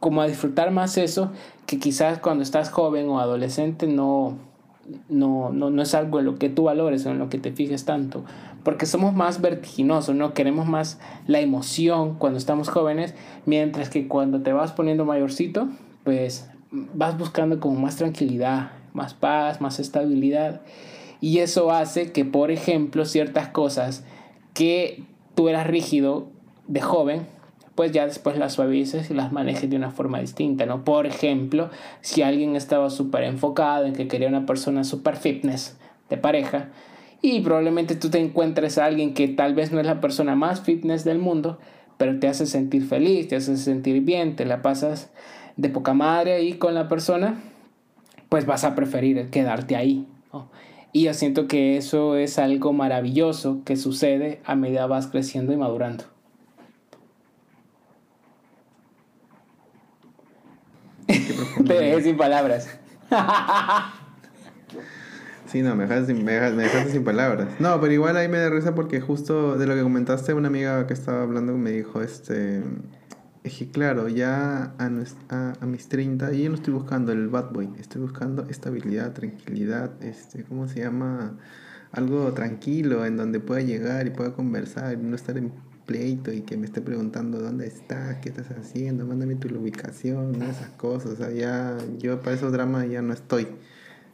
[0.00, 1.32] como a disfrutar más eso
[1.66, 4.36] que quizás cuando estás joven o adolescente no
[5.08, 7.52] no, no, no es algo en lo que tú valores o en lo que te
[7.52, 8.24] fijes tanto
[8.66, 10.34] porque somos más vertiginosos, ¿no?
[10.34, 13.14] Queremos más la emoción cuando estamos jóvenes,
[13.44, 15.68] mientras que cuando te vas poniendo mayorcito,
[16.02, 20.62] pues vas buscando como más tranquilidad, más paz, más estabilidad.
[21.20, 24.04] Y eso hace que, por ejemplo, ciertas cosas
[24.52, 25.04] que
[25.36, 26.26] tú eras rígido
[26.66, 27.28] de joven,
[27.76, 30.84] pues ya después las suavices y las manejes de una forma distinta, ¿no?
[30.84, 31.70] Por ejemplo,
[32.00, 35.76] si alguien estaba súper enfocado en que quería una persona súper fitness
[36.08, 36.70] de pareja,
[37.22, 40.60] y probablemente tú te encuentres a alguien que tal vez no es la persona más
[40.60, 41.58] fitness del mundo,
[41.96, 45.10] pero te hace sentir feliz, te hace sentir bien, te la pasas
[45.56, 47.40] de poca madre ahí con la persona,
[48.28, 50.06] pues vas a preferir quedarte ahí.
[50.92, 55.56] Y yo siento que eso es algo maravilloso que sucede a medida vas creciendo y
[55.56, 56.15] madurando.
[61.06, 62.68] Te dejé sin palabras.
[65.46, 67.48] Sí, no, me dejaste, sin, me, sin palabras.
[67.60, 70.86] No, pero igual ahí me da risa porque justo de lo que comentaste, una amiga
[70.86, 72.62] que estaba hablando me dijo, este,
[73.44, 77.52] es que claro, ya a, a, mis 30, y yo no estoy buscando el bad
[77.52, 81.38] boy, estoy buscando estabilidad, tranquilidad, este, ¿cómo se llama?
[81.92, 85.52] Algo tranquilo en donde pueda llegar y pueda conversar y no estar en
[85.86, 90.68] pleito y que me esté preguntando dónde estás, qué estás haciendo, mándame tu ubicación, esas
[90.76, 91.12] cosas.
[91.12, 93.46] O sea, ya yo para esos dramas ya no estoy.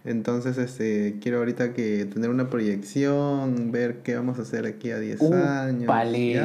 [0.05, 4.99] Entonces, este, quiero ahorita que tener una proyección, ver qué vamos a hacer aquí a
[4.99, 5.87] 10 años.
[5.87, 6.43] Vale.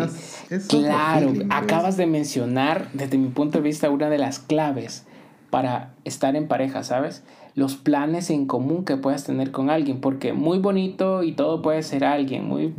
[0.69, 5.03] claro, acabas de mencionar, desde mi punto de vista, una de las claves
[5.49, 7.23] para estar en pareja, ¿sabes?
[7.57, 11.83] Los planes en común que puedas tener con alguien, porque muy bonito y todo puede
[11.83, 12.73] ser alguien, muy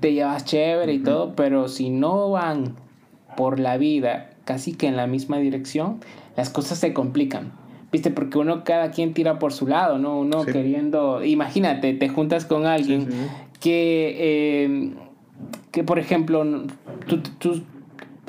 [0.00, 2.74] te llevas chévere y todo, pero si no van
[3.36, 6.00] por la vida casi que en la misma dirección,
[6.36, 7.52] las cosas se complican
[7.94, 8.10] ¿Viste?
[8.10, 10.18] Porque uno, cada quien tira por su lado, ¿no?
[10.18, 11.24] Uno queriendo.
[11.24, 13.06] Imagínate, te juntas con alguien
[13.60, 14.16] que.
[14.18, 14.94] Eh,
[15.70, 16.44] que, por ejemplo,
[17.06, 17.62] tú,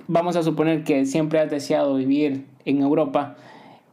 [0.08, 3.38] Vamos a suponer que siempre has deseado vivir en Europa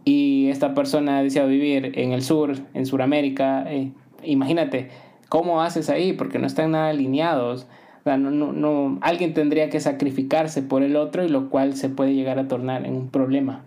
[0.04, 3.64] y esta persona ha deseado vivir en el sur, en Sudamérica.
[3.72, 3.92] Eh,
[4.22, 4.90] imagínate,
[5.28, 6.12] ¿cómo haces ahí?
[6.12, 7.66] Porque no están nada alineados.
[8.04, 12.14] no, no, no, alguien tendría que sacrificarse por el otro y lo cual se puede
[12.14, 13.64] llegar a tornar en un problema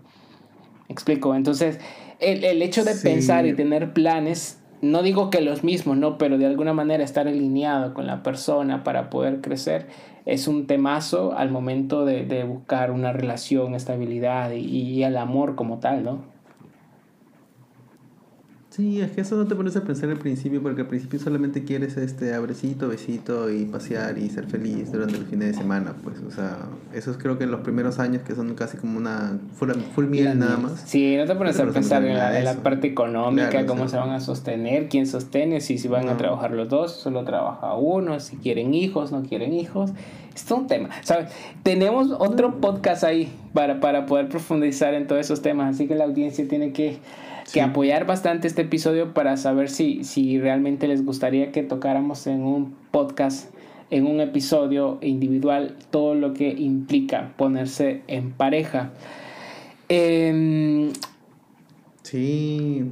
[0.89, 1.36] explico?
[1.36, 1.79] Entonces,
[2.19, 4.59] el, el hecho de pensar y tener planes,
[4.91, 6.17] no digo que los mismos, ¿no?
[6.17, 9.88] Pero de alguna manera estar alineado con la persona para poder crecer
[10.25, 16.03] es un temazo al momento de, buscar una relación, estabilidad y el amor como tal,
[16.03, 16.34] ¿no?
[18.76, 21.63] Sí, es que eso no te pones a pensar al principio, porque al principio solamente
[21.63, 26.17] quieres este abrecito, besito y pasear y ser feliz durante el fin de semana, pues,
[26.28, 26.57] o sea,
[26.93, 30.07] eso es creo que en los primeros años que son casi como una full, full
[30.07, 30.84] miel nada más.
[30.86, 34.09] Sí, no te pones a pensar en la, en la, parte económica, cómo se van
[34.09, 38.36] a sostener, quién sostiene, si, si van a trabajar los dos, solo trabaja uno, si
[38.36, 39.91] quieren hijos, no quieren hijos.
[40.36, 41.32] Esto es un tema, ¿sabes?
[41.63, 46.03] Tenemos otro podcast ahí para, para poder profundizar en todos esos temas, así que la
[46.03, 46.99] audiencia tiene que
[47.51, 52.43] que apoyar bastante este episodio para saber si, si realmente les gustaría que tocáramos en
[52.43, 53.53] un podcast,
[53.91, 58.91] en un episodio individual, todo lo que implica ponerse en pareja.
[59.89, 60.91] Em,
[62.01, 62.83] sí,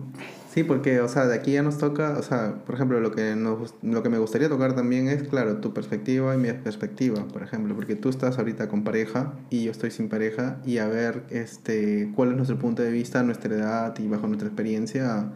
[0.54, 3.36] Sí, porque, o sea, de aquí ya nos toca, o sea, por ejemplo, lo que,
[3.36, 7.42] nos, lo que me gustaría tocar también es, claro, tu perspectiva y mi perspectiva, por
[7.42, 11.24] ejemplo, porque tú estás ahorita con pareja y yo estoy sin pareja y a ver,
[11.32, 15.32] este, cuál es nuestro punto de vista, nuestra edad y bajo nuestra experiencia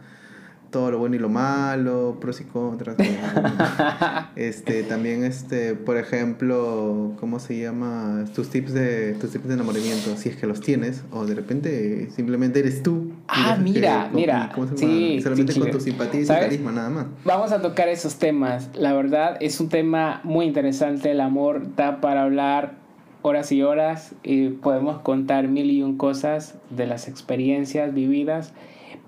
[0.70, 2.96] todo lo bueno y lo malo, pros y contras.
[4.36, 8.24] este, también, este, por ejemplo, ¿cómo se llama?
[8.34, 12.10] Tus tips de tus tips de enamoramiento, si es que los tienes, o de repente
[12.14, 13.12] simplemente eres tú.
[13.28, 14.52] Ah, mira, mira.
[14.76, 17.06] Sí, solamente con tu simpatía y tu carisma, nada más.
[17.24, 18.70] Vamos a tocar esos temas.
[18.74, 21.10] La verdad, es un tema muy interesante.
[21.10, 22.74] El amor da para hablar
[23.22, 28.52] horas y horas y podemos contar mil y un cosas de las experiencias vividas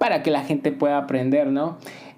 [0.01, 1.77] para que la gente pueda aprender, ¿no?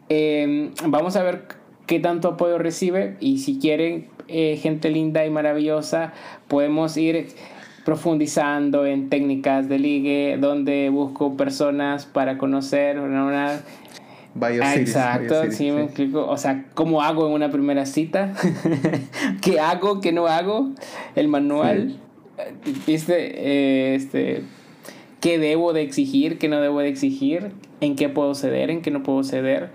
[0.09, 1.49] Em, vamos a ver
[1.87, 6.13] qué tanto apoyo recibe y si quieren eh, gente linda y maravillosa,
[6.47, 7.27] podemos ir
[7.85, 13.61] profundizando en técnicas de ligue, donde busco personas para conocer una...
[14.77, 16.25] Exacto, sí, me explico.
[16.29, 18.33] O sea, ¿cómo hago en una primera cita?
[19.43, 20.01] ¿Qué hago?
[20.01, 20.71] ¿Qué no hago?
[21.17, 21.97] El manual.
[22.87, 23.15] ¿Viste?
[23.17, 24.45] Eh, este,
[25.21, 26.39] ¿Qué debo de exigir?
[26.39, 27.51] ¿Qué no debo de exigir?
[27.83, 28.71] ¿En qué puedo ceder?
[28.71, 29.71] ¿En qué no puedo ceder?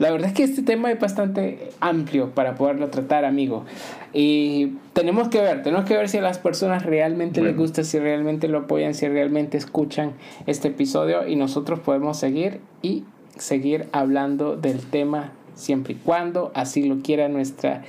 [0.00, 3.64] La verdad es que este tema es bastante amplio para poderlo tratar, amigo.
[4.12, 8.00] Y tenemos que ver, tenemos que ver si a las personas realmente les gusta, si
[8.00, 10.14] realmente lo apoyan, si realmente escuchan
[10.46, 13.04] este episodio y nosotros podemos seguir y
[13.36, 17.84] seguir hablando del tema siempre y cuando así lo quiera nuestra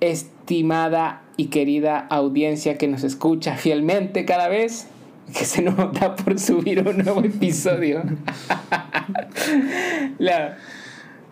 [0.00, 4.88] estimada y querida audiencia que nos escucha fielmente cada vez
[5.32, 8.02] que se nos da por subir un nuevo episodio.
[10.18, 10.56] la,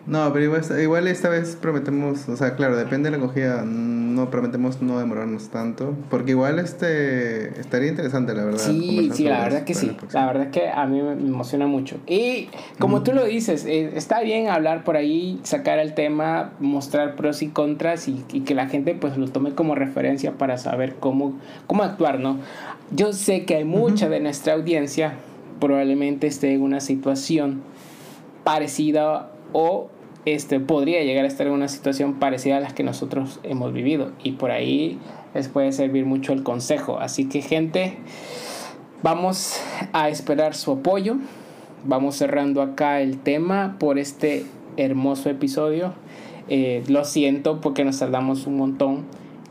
[0.09, 4.81] no, pero igual, esta vez prometemos, o sea, claro, depende de la acogida, no prometemos
[4.81, 8.59] no demorarnos tanto, porque igual este estaría interesante, la verdad.
[8.59, 11.97] Sí, sí, la verdad que sí, la verdad que a mí me emociona mucho.
[12.07, 17.15] Y como tú lo dices, eh, está bien hablar por ahí, sacar el tema, mostrar
[17.15, 21.37] pros y contras y, que la gente pues lo tome como referencia para saber cómo,
[21.67, 22.39] cómo actuar, ¿no?
[22.91, 25.13] Yo sé que hay mucha de nuestra audiencia
[25.59, 27.61] probablemente esté en una situación
[28.43, 29.89] parecida o
[30.25, 34.11] este, podría llegar a estar en una situación parecida a las que nosotros hemos vivido.
[34.23, 34.97] Y por ahí
[35.33, 36.99] les puede servir mucho el consejo.
[36.99, 37.97] Así que gente,
[39.03, 39.59] vamos
[39.93, 41.17] a esperar su apoyo.
[41.85, 44.45] Vamos cerrando acá el tema por este
[44.77, 45.93] hermoso episodio.
[46.49, 49.05] Eh, lo siento porque nos tardamos un montón,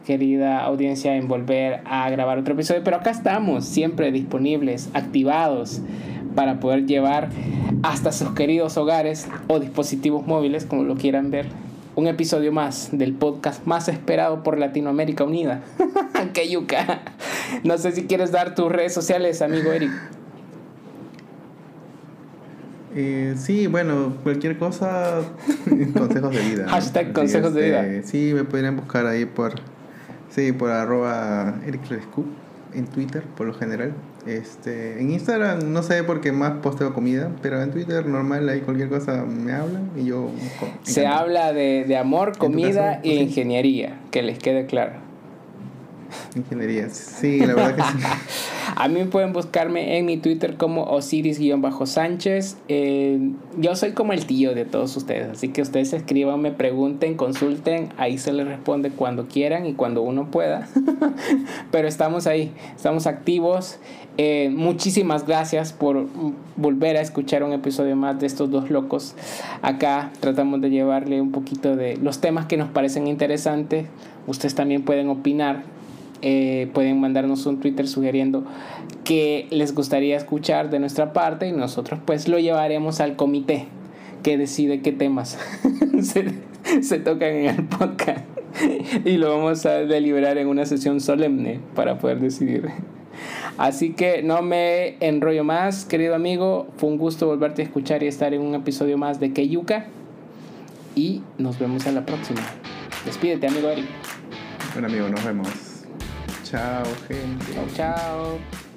[0.08, 2.80] querida audiencia, en volver a grabar otro episodio.
[2.82, 5.82] Pero acá estamos, siempre disponibles, activados
[6.34, 7.28] para poder llevar
[7.82, 11.48] hasta sus queridos hogares o dispositivos móviles, como lo quieran ver,
[11.94, 15.60] un episodio más del podcast más esperado por Latinoamérica Unida.
[16.32, 17.02] ¡Qué yuca!
[17.62, 19.90] No sé si quieres dar tus redes sociales, amigo Eric.
[22.94, 25.20] Eh, sí, bueno, cualquier cosa,
[25.98, 26.66] consejos de vida.
[26.66, 27.86] Hashtag consejos de vida.
[27.86, 29.56] Este, sí, me podrían buscar ahí por,
[30.30, 31.82] sí, por arroba Eric
[32.74, 33.94] en Twitter, por lo general.
[34.26, 38.60] Este, en Instagram no sé por qué más posteo comida, pero en Twitter normal hay
[38.60, 40.30] cualquier cosa me hablan y yo...
[40.82, 44.92] Se habla de, de amor, comida e ingeniería, que les quede claro.
[46.34, 48.06] Ingeniería, sí, la verdad que sí.
[48.80, 52.58] A mí pueden buscarme en mi Twitter como Osiris-Sánchez.
[52.68, 57.16] Eh, yo soy como el tío de todos ustedes, así que ustedes escriban, me pregunten,
[57.16, 60.68] consulten, ahí se les responde cuando quieran y cuando uno pueda.
[61.72, 63.80] Pero estamos ahí, estamos activos.
[64.16, 66.06] Eh, muchísimas gracias por
[66.54, 69.16] volver a escuchar un episodio más de estos dos locos.
[69.60, 73.86] Acá tratamos de llevarle un poquito de los temas que nos parecen interesantes.
[74.28, 75.64] Ustedes también pueden opinar
[76.22, 78.44] eh, pueden mandarnos un Twitter sugiriendo
[79.04, 83.66] que les gustaría escuchar de nuestra parte y nosotros pues lo llevaremos al comité
[84.22, 85.38] que decide qué temas
[86.82, 88.24] se, tocan en el podcast
[89.04, 92.68] y lo vamos a deliberar en una sesión solemne para poder decidir.
[93.56, 96.68] Así que no me enrollo más, querido amigo.
[96.76, 99.86] Fue un gusto volverte a escuchar y estar en un episodio más de Keyuka.
[100.94, 102.40] Y nos vemos en la próxima.
[103.04, 103.86] Despídete, amigo Eric.
[104.74, 105.67] Bueno, amigo, nos vemos.
[106.50, 107.52] Chao, gente.
[107.52, 108.67] Chao, chao.